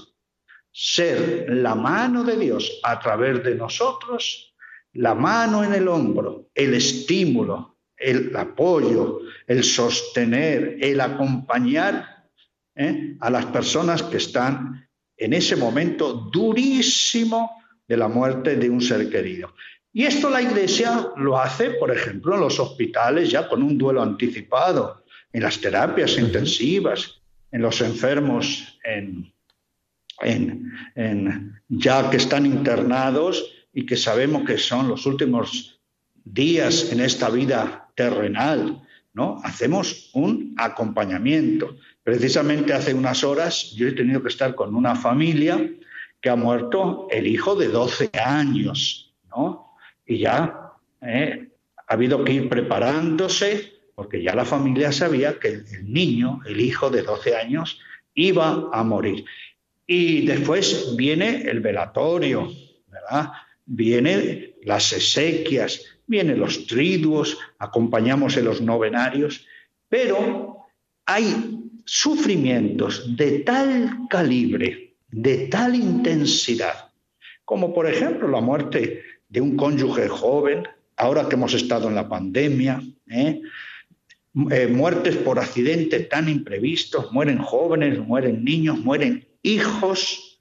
ser 0.71 1.47
la 1.49 1.75
mano 1.75 2.25
de 2.25 2.37
Dios 2.37 2.79
a 2.83 3.01
través 3.01 3.43
de 3.43 3.55
nosotros, 3.55 4.55
la 4.93 5.15
mano 5.15 5.65
en 5.65 5.73
el 5.73 5.89
hombro, 5.89 6.51
el 6.55 6.75
estímulo, 6.75 7.79
el 7.97 8.37
apoyo, 8.37 9.21
el 9.47 9.65
sostener, 9.65 10.77
el 10.79 11.01
acompañar 11.01 12.29
¿eh? 12.75 13.17
a 13.19 13.31
las 13.31 13.47
personas 13.47 14.03
que 14.03 14.19
están 14.19 14.87
en 15.17 15.33
ese 15.33 15.57
momento 15.57 16.29
durísimo 16.31 17.63
de 17.89 17.97
la 17.97 18.09
muerte 18.09 18.57
de 18.57 18.69
un 18.69 18.83
ser 18.83 19.09
querido. 19.09 19.55
Y 19.91 20.05
esto 20.05 20.29
la 20.29 20.43
Iglesia 20.43 21.13
lo 21.17 21.39
hace, 21.39 21.71
por 21.71 21.91
ejemplo, 21.91 22.35
en 22.35 22.43
los 22.43 22.61
hospitales 22.61 23.31
ya 23.31 23.49
con 23.49 23.63
un 23.63 23.79
duelo 23.79 24.03
anticipado, 24.03 25.06
en 25.37 25.43
las 25.43 25.61
terapias 25.61 26.17
intensivas, 26.17 27.21
en 27.53 27.61
los 27.61 27.83
enfermos 27.83 28.79
en, 28.83 29.31
en, 30.23 30.73
en, 30.95 31.61
ya 31.69 32.09
que 32.09 32.17
están 32.17 32.47
internados 32.47 33.45
y 33.71 33.85
que 33.85 33.99
sabemos 33.99 34.47
que 34.47 34.57
son 34.57 34.89
los 34.89 35.05
últimos 35.05 35.79
días 36.25 36.91
en 36.91 37.01
esta 37.01 37.29
vida 37.29 37.91
terrenal, 37.95 38.81
¿no? 39.13 39.39
Hacemos 39.45 40.09
un 40.15 40.55
acompañamiento. 40.57 41.77
Precisamente 42.03 42.73
hace 42.73 42.95
unas 42.95 43.23
horas 43.23 43.73
yo 43.73 43.89
he 43.89 43.93
tenido 43.93 44.23
que 44.23 44.31
estar 44.31 44.55
con 44.55 44.75
una 44.75 44.97
familia 44.97 45.71
que 46.23 46.31
ha 46.31 46.37
muerto 46.37 47.09
el 47.11 47.27
hijo 47.27 47.55
de 47.57 47.69
12 47.69 48.09
años, 48.25 49.15
¿no? 49.29 49.75
Y 50.07 50.17
ya 50.17 50.73
eh, 51.03 51.51
ha 51.77 51.93
habido 51.93 52.25
que 52.25 52.33
ir 52.33 52.49
preparándose 52.49 53.76
porque 53.97 54.23
ya 54.23 54.35
la 54.35 54.45
familia 54.45 54.93
sabía 54.93 55.41
que 55.41 55.49
el 55.49 55.93
niño, 55.93 56.41
el 56.45 56.61
hijo 56.61 56.91
de 56.91 57.03
12 57.03 57.35
años, 57.35 57.81
iba 58.15 58.69
a 58.71 58.85
morir. 58.85 59.25
Y 59.87 60.27
después 60.27 60.95
viene 60.97 61.49
el 61.49 61.61
velatorio, 61.61 62.53
¿verdad? 62.89 63.33
Viene 63.65 64.55
las 64.65 64.93
exequias, 64.93 65.83
vienen 66.07 66.39
los 66.39 66.67
triduos, 66.67 67.39
acompañamos 67.59 68.37
en 68.37 68.45
los 68.45 68.61
novenarios, 68.61 69.47
pero 69.89 70.67
hay 71.07 71.63
sufrimientos 71.87 73.17
de 73.17 73.39
tal 73.41 74.07
calibre, 74.11 74.95
de 75.09 75.49
tal 75.49 75.75
intensidad, 75.75 76.91
como 77.47 77.73
por 77.73 77.89
ejemplo 77.89 78.29
la 78.29 78.43
muerte 78.43 79.03
de 79.27 79.41
un 79.41 79.57
cónyuge 79.57 80.07
joven, 80.09 80.69
ahora 80.97 81.27
que 81.29 81.37
hemos 81.37 81.55
estado 81.55 81.89
en 81.89 81.95
la 81.95 82.09
pandemia, 82.09 82.83
¿eh? 83.09 83.41
Eh, 84.51 84.67
muertes 84.67 85.17
por 85.17 85.39
accidentes 85.39 86.11
tan 86.11 86.29
imprevistos, 86.29 87.11
mueren 87.11 87.39
jóvenes, 87.39 87.99
mueren 87.99 88.45
niños, 88.45 88.79
mueren 88.81 89.27
hijos, 89.43 90.39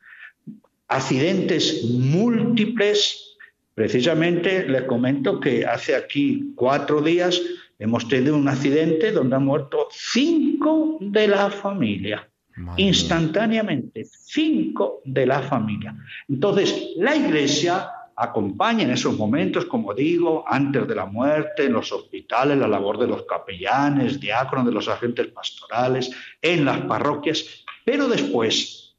accidentes 0.89 1.85
múltiples. 1.85 3.37
Precisamente 3.73 4.67
les 4.67 4.81
comento 4.83 5.39
que 5.39 5.65
hace 5.65 5.95
aquí 5.95 6.51
cuatro 6.55 7.01
días 7.01 7.41
hemos 7.79 8.05
tenido 8.09 8.35
un 8.35 8.49
accidente 8.49 9.13
donde 9.13 9.37
han 9.37 9.45
muerto 9.45 9.87
cinco 9.91 10.97
de 10.99 11.29
la 11.29 11.49
familia. 11.49 12.29
instantáneamente, 12.77 14.05
cinco 14.05 15.01
de 15.03 15.25
la 15.25 15.41
familia. 15.41 15.93
Entonces, 16.29 16.93
la 16.95 17.13
iglesia 17.13 17.89
acompaña 18.15 18.83
en 18.83 18.91
esos 18.91 19.17
momentos, 19.17 19.65
como 19.65 19.93
digo, 19.93 20.45
antes 20.47 20.87
de 20.87 20.95
la 20.95 21.05
muerte, 21.05 21.65
en 21.65 21.73
los 21.73 21.91
hospitales, 21.91 22.57
la 22.57 22.67
labor 22.67 22.97
de 22.97 23.07
los 23.07 23.23
capellanes, 23.23 24.19
diáconos, 24.19 24.65
de 24.65 24.71
los 24.71 24.87
agentes 24.87 25.27
pastorales, 25.27 26.11
en 26.41 26.63
las 26.63 26.81
parroquias, 26.81 27.45
pero 27.83 28.07
después, 28.07 28.95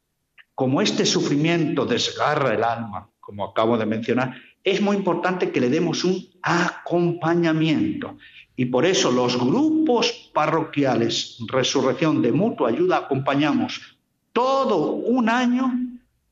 como 0.54 0.82
este 0.82 1.06
sufrimiento 1.06 1.86
desgarra 1.86 2.54
el 2.54 2.62
alma, 2.62 3.08
como 3.20 3.44
acabo 3.44 3.78
de 3.78 3.86
mencionar, 3.86 4.34
es 4.62 4.80
muy 4.80 4.96
importante 4.96 5.50
que 5.50 5.60
le 5.60 5.70
demos 5.70 6.04
un 6.04 6.28
acompañamiento. 6.42 8.18
Y 8.54 8.66
por 8.66 8.84
eso 8.84 9.10
los 9.10 9.38
grupos 9.38 10.30
parroquiales 10.32 11.38
Resurrección 11.46 12.22
de 12.22 12.32
Mutua 12.32 12.70
Ayuda 12.70 12.98
acompañamos 12.98 13.98
todo 14.32 14.92
un 14.92 15.28
año 15.28 15.72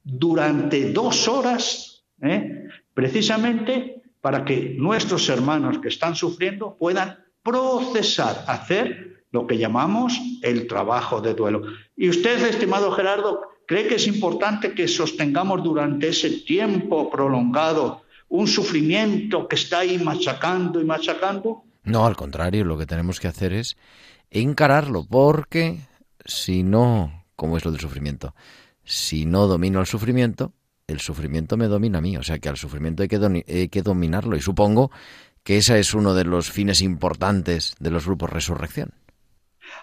durante 0.02 0.92
dos 0.92 1.28
horas 1.28 1.94
¿eh? 2.22 2.53
Precisamente 2.94 4.02
para 4.20 4.44
que 4.44 4.74
nuestros 4.78 5.28
hermanos 5.28 5.78
que 5.80 5.88
están 5.88 6.14
sufriendo 6.16 6.76
puedan 6.78 7.18
procesar, 7.42 8.44
hacer 8.48 9.24
lo 9.30 9.46
que 9.46 9.58
llamamos 9.58 10.18
el 10.42 10.66
trabajo 10.66 11.20
de 11.20 11.34
duelo. 11.34 11.62
Y 11.96 12.08
usted, 12.08 12.42
estimado 12.46 12.92
Gerardo, 12.92 13.42
cree 13.66 13.86
que 13.86 13.96
es 13.96 14.06
importante 14.06 14.72
que 14.72 14.88
sostengamos 14.88 15.62
durante 15.62 16.08
ese 16.08 16.30
tiempo 16.30 17.10
prolongado 17.10 18.04
un 18.28 18.46
sufrimiento 18.46 19.46
que 19.46 19.56
está 19.56 19.80
ahí 19.80 19.98
machacando 19.98 20.80
y 20.80 20.84
machacando? 20.84 21.62
No, 21.84 22.06
al 22.06 22.16
contrario, 22.16 22.64
lo 22.64 22.78
que 22.78 22.86
tenemos 22.86 23.20
que 23.20 23.28
hacer 23.28 23.52
es 23.52 23.76
encararlo, 24.30 25.04
porque 25.04 25.80
si 26.24 26.62
no, 26.62 27.24
¿cómo 27.36 27.56
es 27.56 27.64
lo 27.64 27.70
del 27.70 27.80
sufrimiento? 27.80 28.34
Si 28.84 29.26
no 29.26 29.46
domino 29.46 29.80
el 29.80 29.86
sufrimiento, 29.86 30.52
el 30.86 31.00
sufrimiento 31.00 31.56
me 31.56 31.66
domina 31.66 31.98
a 31.98 32.02
mí, 32.02 32.16
o 32.16 32.22
sea 32.22 32.38
que 32.38 32.48
al 32.48 32.56
sufrimiento 32.56 33.02
hay 33.02 33.08
que, 33.08 33.68
que 33.70 33.82
dominarlo 33.82 34.36
y 34.36 34.40
supongo 34.40 34.90
que 35.42 35.58
ese 35.58 35.78
es 35.78 35.94
uno 35.94 36.14
de 36.14 36.24
los 36.24 36.50
fines 36.50 36.80
importantes 36.80 37.74
de 37.78 37.90
los 37.90 38.06
grupos 38.06 38.30
Resurrección. 38.30 38.92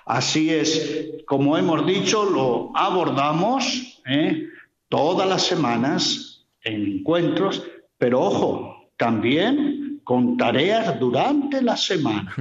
Así 0.05 0.49
es, 0.49 1.23
como 1.25 1.57
hemos 1.57 1.85
dicho, 1.85 2.25
lo 2.25 2.71
abordamos 2.75 4.01
¿eh? 4.05 4.47
todas 4.89 5.27
las 5.27 5.43
semanas 5.43 6.45
en 6.63 6.99
encuentros, 6.99 7.63
pero 7.97 8.21
ojo, 8.21 8.89
también 8.97 10.01
con 10.03 10.37
tareas 10.37 10.99
durante 10.99 11.61
la 11.61 11.77
semana. 11.77 12.33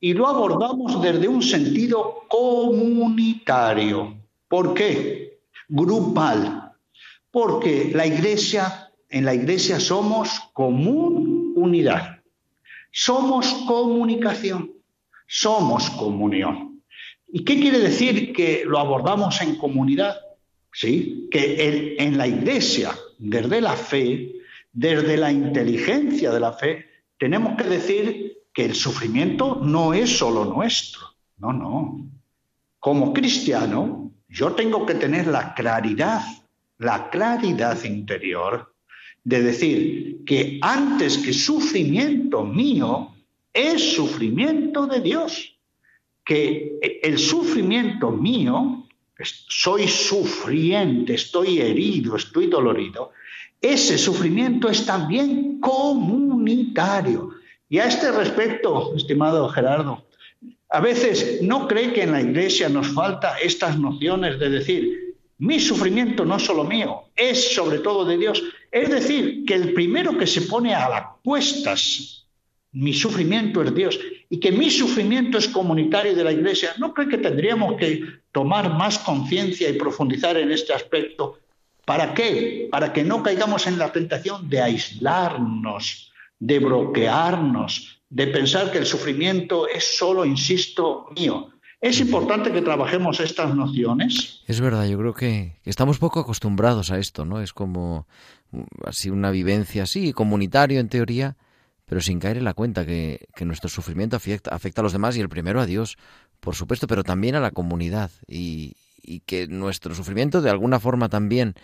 Y 0.00 0.14
lo 0.14 0.26
abordamos 0.26 1.00
desde 1.00 1.28
un 1.28 1.42
sentido 1.42 2.24
comunitario. 2.28 4.16
¿Por 4.48 4.74
qué? 4.74 5.40
Grupal 5.68 6.61
porque 7.32 7.90
la 7.92 8.06
iglesia, 8.06 8.92
en 9.08 9.24
la 9.24 9.34
iglesia 9.34 9.80
somos 9.80 10.50
común 10.52 11.54
unidad, 11.56 12.20
somos 12.92 13.46
comunicación, 13.66 14.70
somos 15.26 15.90
comunión. 15.90 16.82
¿Y 17.26 17.44
qué 17.44 17.58
quiere 17.58 17.78
decir 17.78 18.34
que 18.34 18.64
lo 18.66 18.78
abordamos 18.78 19.40
en 19.40 19.56
comunidad? 19.56 20.14
Sí, 20.74 21.28
que 21.30 21.96
en, 21.98 22.18
la 22.18 22.26
iglesia, 22.26 22.92
desde 23.18 23.60
la 23.62 23.76
fe, 23.76 24.34
desde 24.70 25.16
la 25.16 25.32
inteligencia 25.32 26.30
de 26.30 26.40
la 26.40 26.52
fe, 26.52 26.86
tenemos 27.18 27.56
que 27.56 27.64
decir 27.64 28.38
que 28.52 28.66
el 28.66 28.74
sufrimiento 28.74 29.56
no 29.62 29.94
es 29.94 30.18
solo 30.18 30.44
nuestro. 30.44 31.00
No, 31.38 31.52
no. 31.52 32.06
Como 32.78 33.14
cristiano, 33.14 34.12
yo 34.28 34.52
tengo 34.52 34.84
que 34.84 34.94
tener 34.94 35.26
la 35.26 35.54
claridad 35.54 36.22
la 36.82 37.10
claridad 37.10 37.82
interior 37.84 38.74
de 39.24 39.42
decir 39.42 40.24
que 40.26 40.58
antes 40.60 41.18
que 41.18 41.32
sufrimiento 41.32 42.44
mío 42.44 43.14
es 43.52 43.94
sufrimiento 43.94 44.86
de 44.86 45.00
Dios, 45.00 45.56
que 46.24 46.78
el 47.02 47.18
sufrimiento 47.18 48.10
mío, 48.10 48.86
soy 49.48 49.86
sufriente, 49.86 51.14
estoy 51.14 51.60
herido, 51.60 52.16
estoy 52.16 52.48
dolorido, 52.48 53.12
ese 53.60 53.96
sufrimiento 53.96 54.68
es 54.68 54.84
también 54.84 55.60
comunitario. 55.60 57.30
Y 57.68 57.78
a 57.78 57.86
este 57.86 58.10
respecto, 58.10 58.94
estimado 58.96 59.48
Gerardo, 59.50 60.04
a 60.68 60.80
veces 60.80 61.40
no 61.42 61.68
cree 61.68 61.92
que 61.92 62.02
en 62.02 62.12
la 62.12 62.22
iglesia 62.22 62.68
nos 62.68 62.88
falta 62.88 63.38
estas 63.38 63.78
nociones 63.78 64.40
de 64.40 64.50
decir, 64.50 65.01
mi 65.42 65.58
sufrimiento 65.58 66.24
no 66.24 66.36
es 66.36 66.44
solo 66.44 66.62
mío, 66.62 67.06
es 67.16 67.52
sobre 67.52 67.80
todo 67.80 68.04
de 68.04 68.16
Dios. 68.16 68.40
Es 68.70 68.88
decir, 68.88 69.44
que 69.44 69.54
el 69.54 69.74
primero 69.74 70.16
que 70.16 70.28
se 70.28 70.42
pone 70.42 70.72
a 70.72 70.88
las 70.88 71.04
cuestas, 71.24 72.28
mi 72.70 72.94
sufrimiento 72.94 73.60
es 73.60 73.74
Dios, 73.74 73.98
y 74.30 74.38
que 74.38 74.52
mi 74.52 74.70
sufrimiento 74.70 75.38
es 75.38 75.48
comunitario 75.48 76.14
de 76.14 76.22
la 76.22 76.30
Iglesia. 76.30 76.74
¿No 76.78 76.94
cree 76.94 77.08
que 77.08 77.18
tendríamos 77.18 77.76
que 77.76 78.04
tomar 78.30 78.72
más 78.72 79.00
conciencia 79.00 79.68
y 79.68 79.72
profundizar 79.72 80.36
en 80.36 80.52
este 80.52 80.74
aspecto? 80.74 81.40
¿Para 81.84 82.14
qué? 82.14 82.68
Para 82.70 82.92
que 82.92 83.02
no 83.02 83.24
caigamos 83.24 83.66
en 83.66 83.78
la 83.78 83.90
tentación 83.90 84.48
de 84.48 84.60
aislarnos, 84.60 86.12
de 86.38 86.60
bloquearnos, 86.60 88.00
de 88.08 88.28
pensar 88.28 88.70
que 88.70 88.78
el 88.78 88.86
sufrimiento 88.86 89.66
es 89.66 89.98
solo, 89.98 90.24
insisto, 90.24 91.08
mío. 91.16 91.51
Es 91.82 91.98
importante 91.98 92.52
que 92.52 92.62
trabajemos 92.62 93.18
estas 93.18 93.56
nociones. 93.56 94.44
Es 94.46 94.60
verdad, 94.60 94.86
yo 94.86 94.96
creo 94.98 95.14
que 95.14 95.56
estamos 95.64 95.98
poco 95.98 96.20
acostumbrados 96.20 96.92
a 96.92 96.98
esto, 96.98 97.24
¿no? 97.24 97.40
Es 97.40 97.52
como 97.52 98.06
mm, 98.52 98.62
así 98.86 99.10
una 99.10 99.32
vivencia 99.32 99.82
así, 99.82 100.12
comunitario 100.12 100.78
en 100.78 100.88
teoría, 100.88 101.36
pero 101.84 102.00
sin 102.00 102.20
caer 102.20 102.36
en 102.36 102.44
la 102.44 102.54
cuenta 102.54 102.86
que, 102.86 103.26
nuestro 103.40 103.68
sufrimiento 103.68 104.14
afecta, 104.14 104.54
afecta, 104.54 104.80
a 104.80 104.84
los 104.84 104.92
demás 104.92 105.16
y 105.16 105.20
el 105.20 105.28
primero 105.28 105.60
a 105.60 105.66
Dios, 105.66 105.98
por 106.38 106.54
supuesto, 106.54 106.86
pero 106.86 107.02
también 107.02 107.34
a 107.34 107.40
la 107.40 107.50
comunidad 107.50 108.12
y, 108.28 108.76
y 109.02 109.18
que 109.18 109.48
nuestro 109.48 109.92
sufrimiento 109.96 110.40
de 110.40 110.50
alguna 110.50 110.78
forma 110.78 111.08
también 111.08 111.56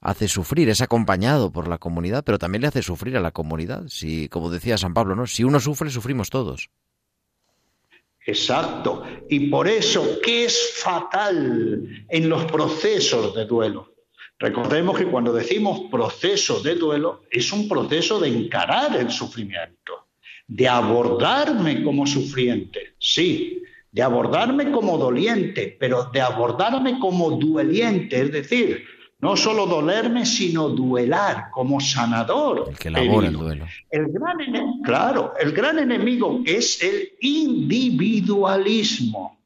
hace 0.00 0.26
sufrir, 0.26 0.68
es 0.68 0.80
acompañado 0.80 1.52
por 1.52 1.68
la 1.68 1.78
comunidad, 1.78 2.24
pero 2.24 2.38
también 2.40 2.62
le 2.62 2.68
hace 2.68 2.82
sufrir 2.82 3.16
a 3.16 3.20
la 3.20 3.30
comunidad. 3.30 3.84
Si, 3.86 4.28
como 4.30 4.50
decía 4.50 4.76
San 4.78 4.94
Pablo, 4.94 5.14
¿no? 5.14 5.28
Si 5.28 5.44
uno 5.44 5.60
sufre, 5.60 5.90
sufrimos 5.90 6.28
todos. 6.28 6.70
Exacto. 8.26 9.02
Y 9.28 9.48
por 9.48 9.66
eso, 9.66 10.18
¿qué 10.22 10.44
es 10.44 10.72
fatal 10.74 12.04
en 12.08 12.28
los 12.28 12.44
procesos 12.44 13.34
de 13.34 13.44
duelo? 13.46 13.94
Recordemos 14.38 14.98
que 14.98 15.06
cuando 15.06 15.32
decimos 15.32 15.82
proceso 15.90 16.60
de 16.60 16.74
duelo, 16.74 17.22
es 17.30 17.52
un 17.52 17.68
proceso 17.68 18.18
de 18.18 18.28
encarar 18.28 18.96
el 18.96 19.10
sufrimiento, 19.10 20.08
de 20.46 20.66
abordarme 20.66 21.82
como 21.82 22.06
sufriente, 22.06 22.94
sí, 22.98 23.62
de 23.92 24.02
abordarme 24.02 24.70
como 24.70 24.96
doliente, 24.96 25.76
pero 25.78 26.04
de 26.12 26.20
abordarme 26.20 26.98
como 26.98 27.32
dueliente, 27.32 28.20
es 28.20 28.32
decir, 28.32 28.84
no 29.20 29.36
solo 29.36 29.66
dolerme, 29.66 30.24
sino 30.24 30.70
duelar 30.70 31.50
como 31.50 31.78
sanador. 31.80 32.68
El 32.70 32.78
que 32.78 32.88
elabora 32.88 33.28
el 33.28 33.34
duelo. 33.34 33.66
El 33.90 34.06
gran 34.08 34.38
claro, 34.82 35.34
el 35.38 35.52
gran 35.52 35.78
enemigo 35.78 36.40
es 36.46 36.82
el 36.82 37.10
individualismo, 37.20 39.38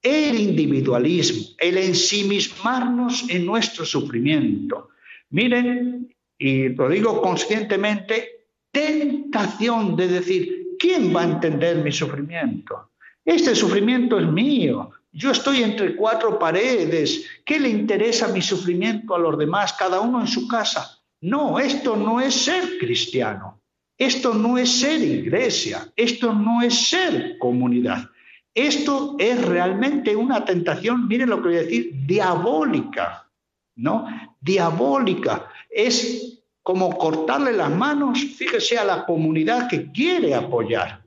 el 0.00 0.40
individualismo, 0.40 1.48
el 1.58 1.76
ensimismarnos 1.78 3.28
en 3.28 3.44
nuestro 3.44 3.84
sufrimiento. 3.84 4.88
Miren, 5.30 6.14
y 6.38 6.70
lo 6.70 6.88
digo 6.88 7.20
conscientemente, 7.20 8.46
tentación 8.70 9.94
de 9.94 10.08
decir, 10.08 10.68
¿quién 10.78 11.14
va 11.14 11.20
a 11.22 11.24
entender 11.24 11.84
mi 11.84 11.92
sufrimiento? 11.92 12.92
Este 13.24 13.54
sufrimiento 13.54 14.18
es 14.18 14.26
mío. 14.26 14.90
Yo 15.12 15.30
estoy 15.30 15.62
entre 15.62 15.94
cuatro 15.94 16.38
paredes. 16.38 17.26
¿Qué 17.44 17.60
le 17.60 17.68
interesa 17.68 18.28
mi 18.28 18.40
sufrimiento 18.40 19.14
a 19.14 19.18
los 19.18 19.38
demás, 19.38 19.74
cada 19.74 20.00
uno 20.00 20.20
en 20.20 20.26
su 20.26 20.48
casa? 20.48 20.98
No, 21.20 21.58
esto 21.58 21.96
no 21.96 22.20
es 22.20 22.34
ser 22.34 22.78
cristiano. 22.78 23.60
Esto 23.98 24.32
no 24.32 24.56
es 24.56 24.80
ser 24.80 25.02
iglesia. 25.02 25.92
Esto 25.94 26.32
no 26.32 26.62
es 26.62 26.88
ser 26.88 27.36
comunidad. 27.38 28.08
Esto 28.54 29.16
es 29.18 29.42
realmente 29.44 30.16
una 30.16 30.44
tentación, 30.44 31.06
miren 31.08 31.30
lo 31.30 31.36
que 31.36 31.48
voy 31.48 31.56
a 31.56 31.62
decir, 31.62 31.92
diabólica, 32.06 33.30
¿no? 33.76 34.06
Diabólica. 34.40 35.48
Es 35.70 36.42
como 36.62 36.96
cortarle 36.96 37.52
las 37.52 37.70
manos, 37.70 38.18
fíjese, 38.18 38.78
a 38.78 38.84
la 38.84 39.04
comunidad 39.04 39.68
que 39.68 39.90
quiere 39.90 40.34
apoyar. 40.34 41.01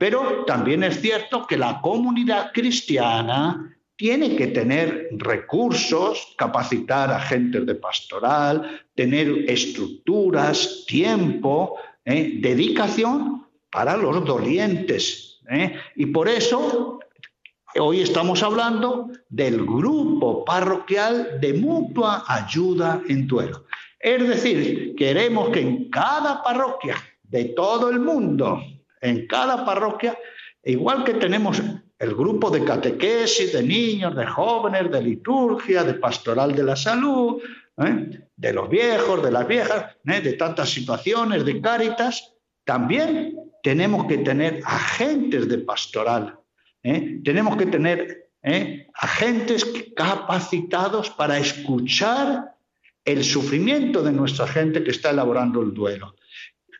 Pero 0.00 0.46
también 0.46 0.82
es 0.82 0.98
cierto 1.02 1.46
que 1.46 1.58
la 1.58 1.82
comunidad 1.82 2.52
cristiana 2.54 3.76
tiene 3.96 4.34
que 4.34 4.46
tener 4.46 5.10
recursos, 5.12 6.32
capacitar 6.38 7.12
agentes 7.12 7.66
de 7.66 7.74
pastoral, 7.74 8.80
tener 8.94 9.44
estructuras, 9.46 10.84
tiempo, 10.86 11.76
¿eh? 12.06 12.38
dedicación 12.40 13.46
para 13.70 13.94
los 13.98 14.24
dolientes. 14.24 15.42
¿eh? 15.50 15.74
Y 15.96 16.06
por 16.06 16.30
eso 16.30 16.98
hoy 17.78 18.00
estamos 18.00 18.42
hablando 18.42 19.10
del 19.28 19.66
grupo 19.66 20.46
parroquial 20.46 21.38
de 21.42 21.52
mutua 21.52 22.24
ayuda 22.26 23.02
en 23.06 23.26
duelo. 23.26 23.66
Es 23.98 24.26
decir, 24.26 24.94
queremos 24.96 25.50
que 25.50 25.60
en 25.60 25.90
cada 25.90 26.42
parroquia 26.42 26.96
de 27.22 27.44
todo 27.44 27.90
el 27.90 28.00
mundo, 28.00 28.62
en 29.00 29.26
cada 29.26 29.64
parroquia, 29.64 30.18
igual 30.64 31.04
que 31.04 31.14
tenemos 31.14 31.62
el 32.00 32.14
grupo 32.14 32.50
de 32.50 32.64
catequesis, 32.64 33.52
de 33.52 33.62
niños, 33.62 34.16
de 34.16 34.26
jóvenes, 34.26 34.90
de 34.90 35.02
liturgia, 35.02 35.84
de 35.84 35.94
pastoral 35.94 36.54
de 36.54 36.62
la 36.62 36.74
salud, 36.74 37.42
¿eh? 37.76 38.26
de 38.36 38.52
los 38.52 38.68
viejos, 38.68 39.22
de 39.22 39.30
las 39.30 39.46
viejas, 39.46 39.96
¿eh? 40.06 40.20
de 40.20 40.32
tantas 40.32 40.70
situaciones, 40.70 41.44
de 41.44 41.60
cáritas, 41.60 42.34
también 42.64 43.36
tenemos 43.62 44.06
que 44.06 44.18
tener 44.18 44.62
agentes 44.64 45.48
de 45.48 45.58
pastoral, 45.58 46.38
¿eh? 46.82 47.20
tenemos 47.22 47.56
que 47.56 47.66
tener 47.66 48.30
agentes 48.94 49.66
capacitados 49.94 51.10
para 51.10 51.38
escuchar 51.38 52.54
el 53.04 53.22
sufrimiento 53.22 54.02
de 54.02 54.12
nuestra 54.12 54.46
gente 54.46 54.82
que 54.82 54.92
está 54.92 55.10
elaborando 55.10 55.60
el 55.60 55.74
duelo. 55.74 56.14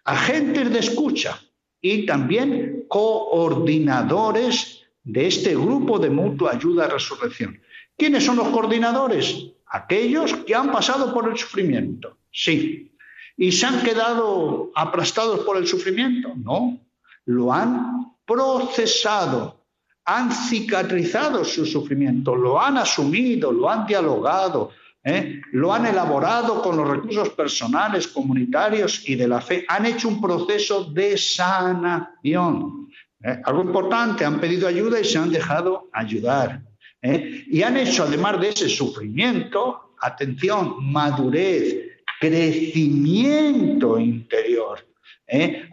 Agentes 0.05 0.73
de 0.73 0.79
escucha 0.79 1.39
y 1.81 2.07
también 2.07 2.85
coordinadores 2.89 4.83
de 5.03 5.27
este 5.27 5.55
grupo 5.55 5.99
de 5.99 6.11
mutua 6.11 6.53
ayuda 6.53 6.85
a 6.85 6.89
resurrección. 6.89 7.61
¿Quiénes 7.97 8.25
son 8.25 8.37
los 8.37 8.49
coordinadores? 8.49 9.53
Aquellos 9.67 10.35
que 10.35 10.55
han 10.55 10.73
pasado 10.73 11.13
por 11.15 11.29
el 11.31 11.37
sufrimiento, 11.37 12.19
sí. 12.31 12.93
¿Y 13.37 13.53
se 13.53 13.67
han 13.67 13.83
quedado 13.83 14.71
aplastados 14.75 15.41
por 15.41 15.57
el 15.57 15.67
sufrimiento? 15.67 16.33
No. 16.37 16.79
Lo 17.25 17.53
han 17.53 18.15
procesado, 18.27 19.65
han 20.05 20.33
cicatrizado 20.33 21.45
su 21.45 21.65
sufrimiento, 21.65 22.35
lo 22.35 22.61
han 22.61 22.77
asumido, 22.79 23.53
lo 23.53 23.71
han 23.71 23.87
dialogado, 23.87 24.71
¿eh? 25.05 25.41
lo 25.53 25.73
han 25.73 25.87
elaborado 25.87 26.63
con 26.63 26.77
los 26.77 26.89
recursos 26.89 27.31
personales, 27.31 28.09
comunitarios 28.09 29.09
y 29.09 29.15
de 29.15 29.29
la 29.29 29.41
fe. 29.41 29.65
Han 29.69 29.87
hecho 29.87 30.09
un 30.09 30.21
proceso 30.21 30.85
de 30.85 31.17
sanación. 31.17 32.89
¿eh? 33.23 33.41
Algo 33.45 33.63
importante, 33.63 34.25
han 34.25 34.41
pedido 34.41 34.69
ayuda 34.69 35.01
y 35.01 35.05
se 35.05 35.19
han 35.19 35.31
dejado 35.31 35.89
ayudar. 35.93 36.63
¿eh? 37.03 37.45
Y 37.49 37.63
han 37.63 37.77
hecho, 37.77 38.05
además 38.05 38.41
de 38.41 38.49
ese 38.51 38.69
sufrimiento, 38.69 39.95
atención, 40.01 40.77
madurez, 40.93 42.03
crecimiento 42.21 43.99
interior. 43.99 44.87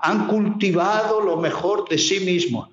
Han 0.01 0.27
cultivado 0.27 1.19
lo 1.19 1.37
mejor 1.37 1.89
de 1.89 1.97
sí 1.97 2.19
mismos. 2.19 2.69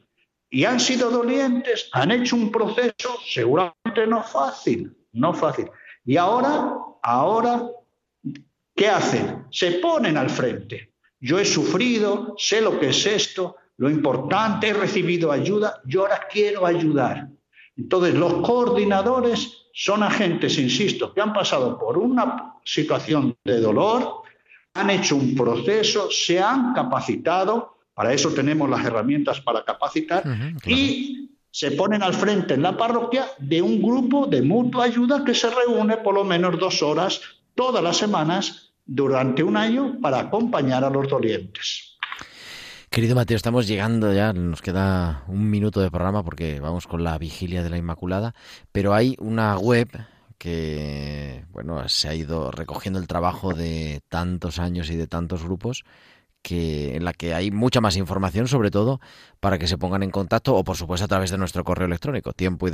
Y 0.50 0.66
han 0.66 0.78
sido 0.78 1.10
dolientes, 1.10 1.88
han 1.92 2.12
hecho 2.12 2.36
un 2.36 2.52
proceso 2.52 3.18
seguramente 3.26 4.06
no 4.06 4.22
fácil, 4.22 4.94
no 5.12 5.32
fácil 5.32 5.66
y 6.04 6.16
ahora, 6.16 6.74
ahora, 7.02 7.68
¿qué 8.74 8.88
hacen? 8.88 9.46
Se 9.50 9.72
ponen 9.72 10.16
al 10.16 10.30
frente. 10.30 10.92
Yo 11.20 11.38
he 11.38 11.44
sufrido, 11.44 12.34
sé 12.36 12.60
lo 12.60 12.78
que 12.78 12.90
es 12.90 13.06
esto, 13.06 13.56
lo 13.78 13.88
importante, 13.88 14.68
he 14.68 14.74
recibido 14.74 15.32
ayuda, 15.32 15.80
yo 15.86 16.02
ahora 16.02 16.28
quiero 16.30 16.66
ayudar. 16.66 17.28
Entonces, 17.76 18.14
los 18.14 18.34
coordinadores 18.46 19.68
son 19.72 20.02
agentes, 20.02 20.58
insisto, 20.58 21.12
que 21.12 21.20
han 21.20 21.32
pasado 21.32 21.78
por 21.78 21.98
una 21.98 22.54
situación 22.64 23.36
de 23.44 23.60
dolor, 23.60 24.22
han 24.74 24.90
hecho 24.90 25.16
un 25.16 25.34
proceso, 25.34 26.08
se 26.10 26.40
han 26.40 26.72
capacitado, 26.72 27.78
para 27.94 28.12
eso 28.12 28.30
tenemos 28.30 28.68
las 28.68 28.84
herramientas 28.84 29.40
para 29.40 29.64
capacitar, 29.64 30.24
y 30.66 31.23
se 31.54 31.70
ponen 31.70 32.02
al 32.02 32.14
frente 32.14 32.54
en 32.54 32.62
la 32.62 32.76
parroquia 32.76 33.26
de 33.38 33.62
un 33.62 33.80
grupo 33.80 34.26
de 34.26 34.42
mutua 34.42 34.86
ayuda 34.86 35.22
que 35.24 35.34
se 35.34 35.48
reúne 35.48 35.98
por 35.98 36.12
lo 36.12 36.24
menos 36.24 36.58
dos 36.58 36.82
horas 36.82 37.20
todas 37.54 37.80
las 37.80 37.96
semanas 37.96 38.72
durante 38.84 39.44
un 39.44 39.56
año 39.56 40.00
para 40.02 40.18
acompañar 40.18 40.82
a 40.82 40.90
los 40.90 41.08
dolientes. 41.08 41.96
Querido 42.90 43.14
Mateo, 43.14 43.36
estamos 43.36 43.68
llegando 43.68 44.12
ya, 44.12 44.32
nos 44.32 44.62
queda 44.62 45.22
un 45.28 45.48
minuto 45.48 45.80
de 45.80 45.92
programa 45.92 46.24
porque 46.24 46.58
vamos 46.58 46.88
con 46.88 47.04
la 47.04 47.16
vigilia 47.18 47.62
de 47.62 47.70
la 47.70 47.78
Inmaculada, 47.78 48.34
pero 48.72 48.92
hay 48.92 49.14
una 49.20 49.56
web 49.56 49.88
que, 50.38 51.44
bueno, 51.50 51.88
se 51.88 52.08
ha 52.08 52.16
ido 52.16 52.50
recogiendo 52.50 52.98
el 52.98 53.06
trabajo 53.06 53.54
de 53.54 54.00
tantos 54.08 54.58
años 54.58 54.90
y 54.90 54.96
de 54.96 55.06
tantos 55.06 55.44
grupos 55.44 55.84
que, 56.44 56.94
en 56.94 57.04
la 57.04 57.12
que 57.14 57.34
hay 57.34 57.50
mucha 57.50 57.80
más 57.80 57.96
información, 57.96 58.46
sobre 58.46 58.70
todo 58.70 59.00
para 59.40 59.58
que 59.58 59.66
se 59.66 59.78
pongan 59.78 60.02
en 60.02 60.10
contacto, 60.10 60.54
o 60.54 60.62
por 60.62 60.76
supuesto 60.76 61.06
a 61.06 61.08
través 61.08 61.30
de 61.30 61.38
nuestro 61.38 61.64
correo 61.64 61.86
electrónico, 61.86 62.34
tiempo 62.34 62.68
y 62.68 62.72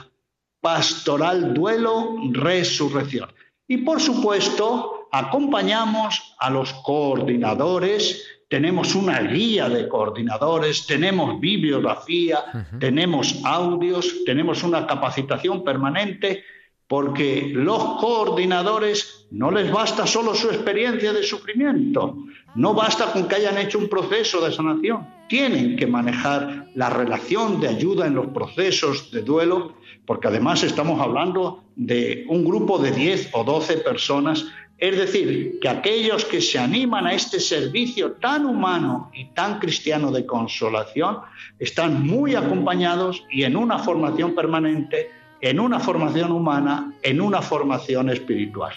pastoral, 0.63 1.53
duelo, 1.53 2.15
resurrección. 2.31 3.29
Y 3.67 3.79
por 3.79 3.99
supuesto, 3.99 5.09
acompañamos 5.11 6.35
a 6.39 6.49
los 6.49 6.71
coordinadores, 6.85 8.25
tenemos 8.47 8.95
una 8.95 9.19
guía 9.19 9.67
de 9.67 9.89
coordinadores, 9.89 10.87
tenemos 10.87 11.37
bibliografía, 11.41 12.45
tenemos 12.79 13.41
audios, 13.43 14.23
tenemos 14.25 14.63
una 14.63 14.87
capacitación 14.87 15.65
permanente, 15.65 16.45
porque 16.87 17.51
los 17.53 17.99
coordinadores 17.99 19.27
no 19.31 19.51
les 19.51 19.71
basta 19.71 20.05
solo 20.05 20.35
su 20.35 20.49
experiencia 20.49 21.13
de 21.13 21.23
sufrimiento, 21.23 22.17
no 22.55 22.73
basta 22.73 23.11
con 23.11 23.27
que 23.27 23.35
hayan 23.35 23.57
hecho 23.57 23.79
un 23.79 23.89
proceso 23.89 24.41
de 24.41 24.51
sanación, 24.51 25.07
tienen 25.27 25.75
que 25.75 25.87
manejar 25.87 26.67
la 26.75 26.89
relación 26.89 27.59
de 27.59 27.69
ayuda 27.69 28.05
en 28.05 28.15
los 28.15 28.27
procesos 28.27 29.09
de 29.11 29.21
duelo 29.21 29.75
porque 30.05 30.27
además 30.27 30.63
estamos 30.63 30.99
hablando 30.99 31.63
de 31.75 32.25
un 32.27 32.43
grupo 32.43 32.77
de 32.77 32.91
10 32.91 33.29
o 33.33 33.43
12 33.43 33.77
personas, 33.77 34.45
es 34.77 34.97
decir, 34.97 35.59
que 35.61 35.69
aquellos 35.69 36.25
que 36.25 36.41
se 36.41 36.59
animan 36.59 37.07
a 37.07 37.13
este 37.13 37.39
servicio 37.39 38.13
tan 38.13 38.45
humano 38.45 39.09
y 39.13 39.25
tan 39.33 39.59
cristiano 39.59 40.11
de 40.11 40.25
consolación 40.25 41.19
están 41.59 42.05
muy 42.05 42.35
acompañados 42.35 43.23
y 43.31 43.43
en 43.43 43.55
una 43.55 43.79
formación 43.79 44.35
permanente, 44.35 45.09
en 45.43 45.59
una 45.59 45.77
formación 45.77 46.31
humana, 46.31 46.93
en 47.03 47.19
una 47.19 47.41
formación 47.41 48.09
espiritual. 48.09 48.71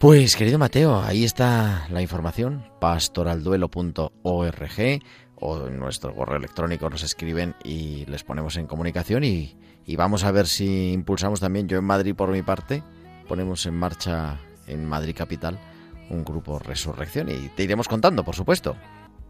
Pues 0.00 0.34
querido 0.34 0.58
Mateo, 0.58 1.00
ahí 1.00 1.24
está 1.24 1.86
la 1.90 2.02
información, 2.02 2.64
pastoralduelo.org 2.80 5.02
o 5.36 5.66
en 5.68 5.78
nuestro 5.78 6.16
correo 6.16 6.38
electrónico 6.38 6.90
nos 6.90 7.04
escriben 7.04 7.54
y 7.62 8.04
les 8.06 8.24
ponemos 8.24 8.56
en 8.56 8.66
comunicación 8.66 9.22
y, 9.22 9.56
y 9.86 9.94
vamos 9.94 10.24
a 10.24 10.32
ver 10.32 10.48
si 10.48 10.92
impulsamos 10.92 11.38
también, 11.38 11.68
yo 11.68 11.78
en 11.78 11.84
Madrid 11.84 12.16
por 12.16 12.30
mi 12.30 12.42
parte, 12.42 12.82
ponemos 13.28 13.64
en 13.66 13.74
marcha 13.74 14.40
en 14.66 14.84
Madrid 14.84 15.14
Capital 15.16 15.60
un 16.10 16.24
grupo 16.24 16.58
Resurrección 16.58 17.30
y 17.30 17.50
te 17.50 17.62
iremos 17.62 17.86
contando, 17.86 18.24
por 18.24 18.34
supuesto. 18.34 18.74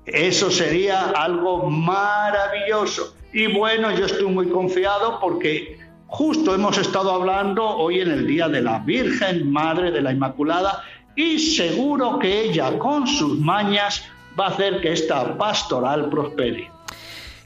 Eso 0.06 0.50
sería 0.50 1.10
algo 1.10 1.68
maravilloso. 1.68 3.14
Y 3.34 3.52
bueno, 3.52 3.94
yo 3.94 4.06
estoy 4.06 4.28
muy 4.28 4.48
confiado 4.48 5.20
porque 5.20 5.84
justo 6.06 6.54
hemos 6.54 6.78
estado 6.78 7.12
hablando 7.12 7.66
hoy 7.66 8.00
en 8.00 8.10
el 8.10 8.26
Día 8.26 8.48
de 8.48 8.62
la 8.62 8.78
Virgen, 8.80 9.50
Madre 9.50 9.90
de 9.90 10.00
la 10.02 10.12
Inmaculada, 10.12 10.82
y 11.14 11.38
seguro 11.38 12.18
que 12.18 12.42
ella 12.42 12.78
con 12.78 13.06
sus 13.06 13.38
mañas 13.38 14.04
va 14.38 14.46
a 14.46 14.50
hacer 14.50 14.80
que 14.80 14.92
esta 14.92 15.36
pastoral 15.38 16.10
prospere. 16.10 16.70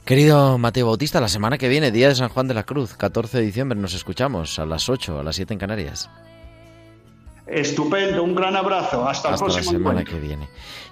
Querido 0.03 0.57
Mateo 0.57 0.87
Bautista, 0.87 1.21
la 1.21 1.29
semana 1.29 1.57
que 1.57 1.69
viene, 1.69 1.91
día 1.91 2.09
de 2.09 2.15
San 2.15 2.29
Juan 2.29 2.47
de 2.47 2.53
la 2.53 2.63
Cruz, 2.63 2.95
14 2.95 3.37
de 3.37 3.43
diciembre, 3.45 3.79
nos 3.79 3.93
escuchamos 3.93 4.57
a 4.59 4.65
las 4.65 4.89
8, 4.89 5.19
a 5.19 5.23
las 5.23 5.35
7 5.35 5.53
en 5.53 5.59
Canarias. 5.59 6.09
Estupendo, 7.47 8.23
un 8.23 8.33
gran 8.35 8.55
abrazo. 8.55 9.07
Hasta, 9.07 9.29
el 9.29 9.33
Hasta 9.35 9.45
la 9.47 9.53
próximo 9.53 9.71
semana 9.71 10.01
encuentro. 10.01 10.13
que 10.15 10.27
viene. 10.27 10.47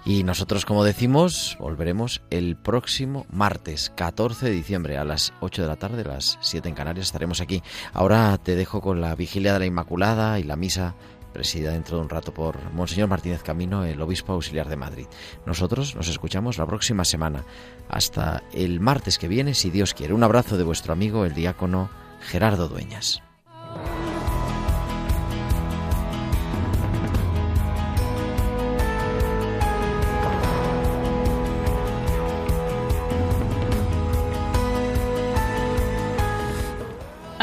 Y 0.05 0.23
nosotros, 0.23 0.65
como 0.65 0.83
decimos, 0.83 1.57
volveremos 1.59 2.21
el 2.29 2.55
próximo 2.55 3.25
martes, 3.31 3.91
14 3.95 4.45
de 4.45 4.51
diciembre, 4.51 4.97
a 4.97 5.03
las 5.03 5.33
8 5.41 5.61
de 5.61 5.67
la 5.67 5.75
tarde, 5.75 6.01
a 6.01 6.15
las 6.15 6.37
7 6.41 6.69
en 6.69 6.75
Canarias, 6.75 7.07
estaremos 7.07 7.41
aquí. 7.41 7.61
Ahora 7.93 8.37
te 8.37 8.55
dejo 8.55 8.81
con 8.81 9.01
la 9.01 9.13
vigilia 9.15 9.53
de 9.53 9.59
la 9.59 9.65
Inmaculada 9.65 10.39
y 10.39 10.43
la 10.43 10.55
misa 10.55 10.95
presidida 11.33 11.71
dentro 11.71 11.97
de 11.97 12.03
un 12.03 12.09
rato 12.09 12.33
por 12.33 12.71
Monseñor 12.73 13.07
Martínez 13.07 13.43
Camino, 13.43 13.85
el 13.85 14.01
obispo 14.01 14.33
auxiliar 14.33 14.67
de 14.67 14.77
Madrid. 14.77 15.07
Nosotros 15.45 15.95
nos 15.95 16.07
escuchamos 16.07 16.57
la 16.57 16.65
próxima 16.65 17.05
semana, 17.05 17.43
hasta 17.87 18.43
el 18.53 18.79
martes 18.79 19.17
que 19.17 19.27
viene, 19.27 19.53
si 19.53 19.69
Dios 19.69 19.93
quiere. 19.93 20.13
Un 20.13 20.23
abrazo 20.23 20.57
de 20.57 20.63
vuestro 20.63 20.93
amigo, 20.93 21.25
el 21.25 21.33
diácono 21.33 21.89
Gerardo 22.21 22.67
Dueñas. 22.67 23.21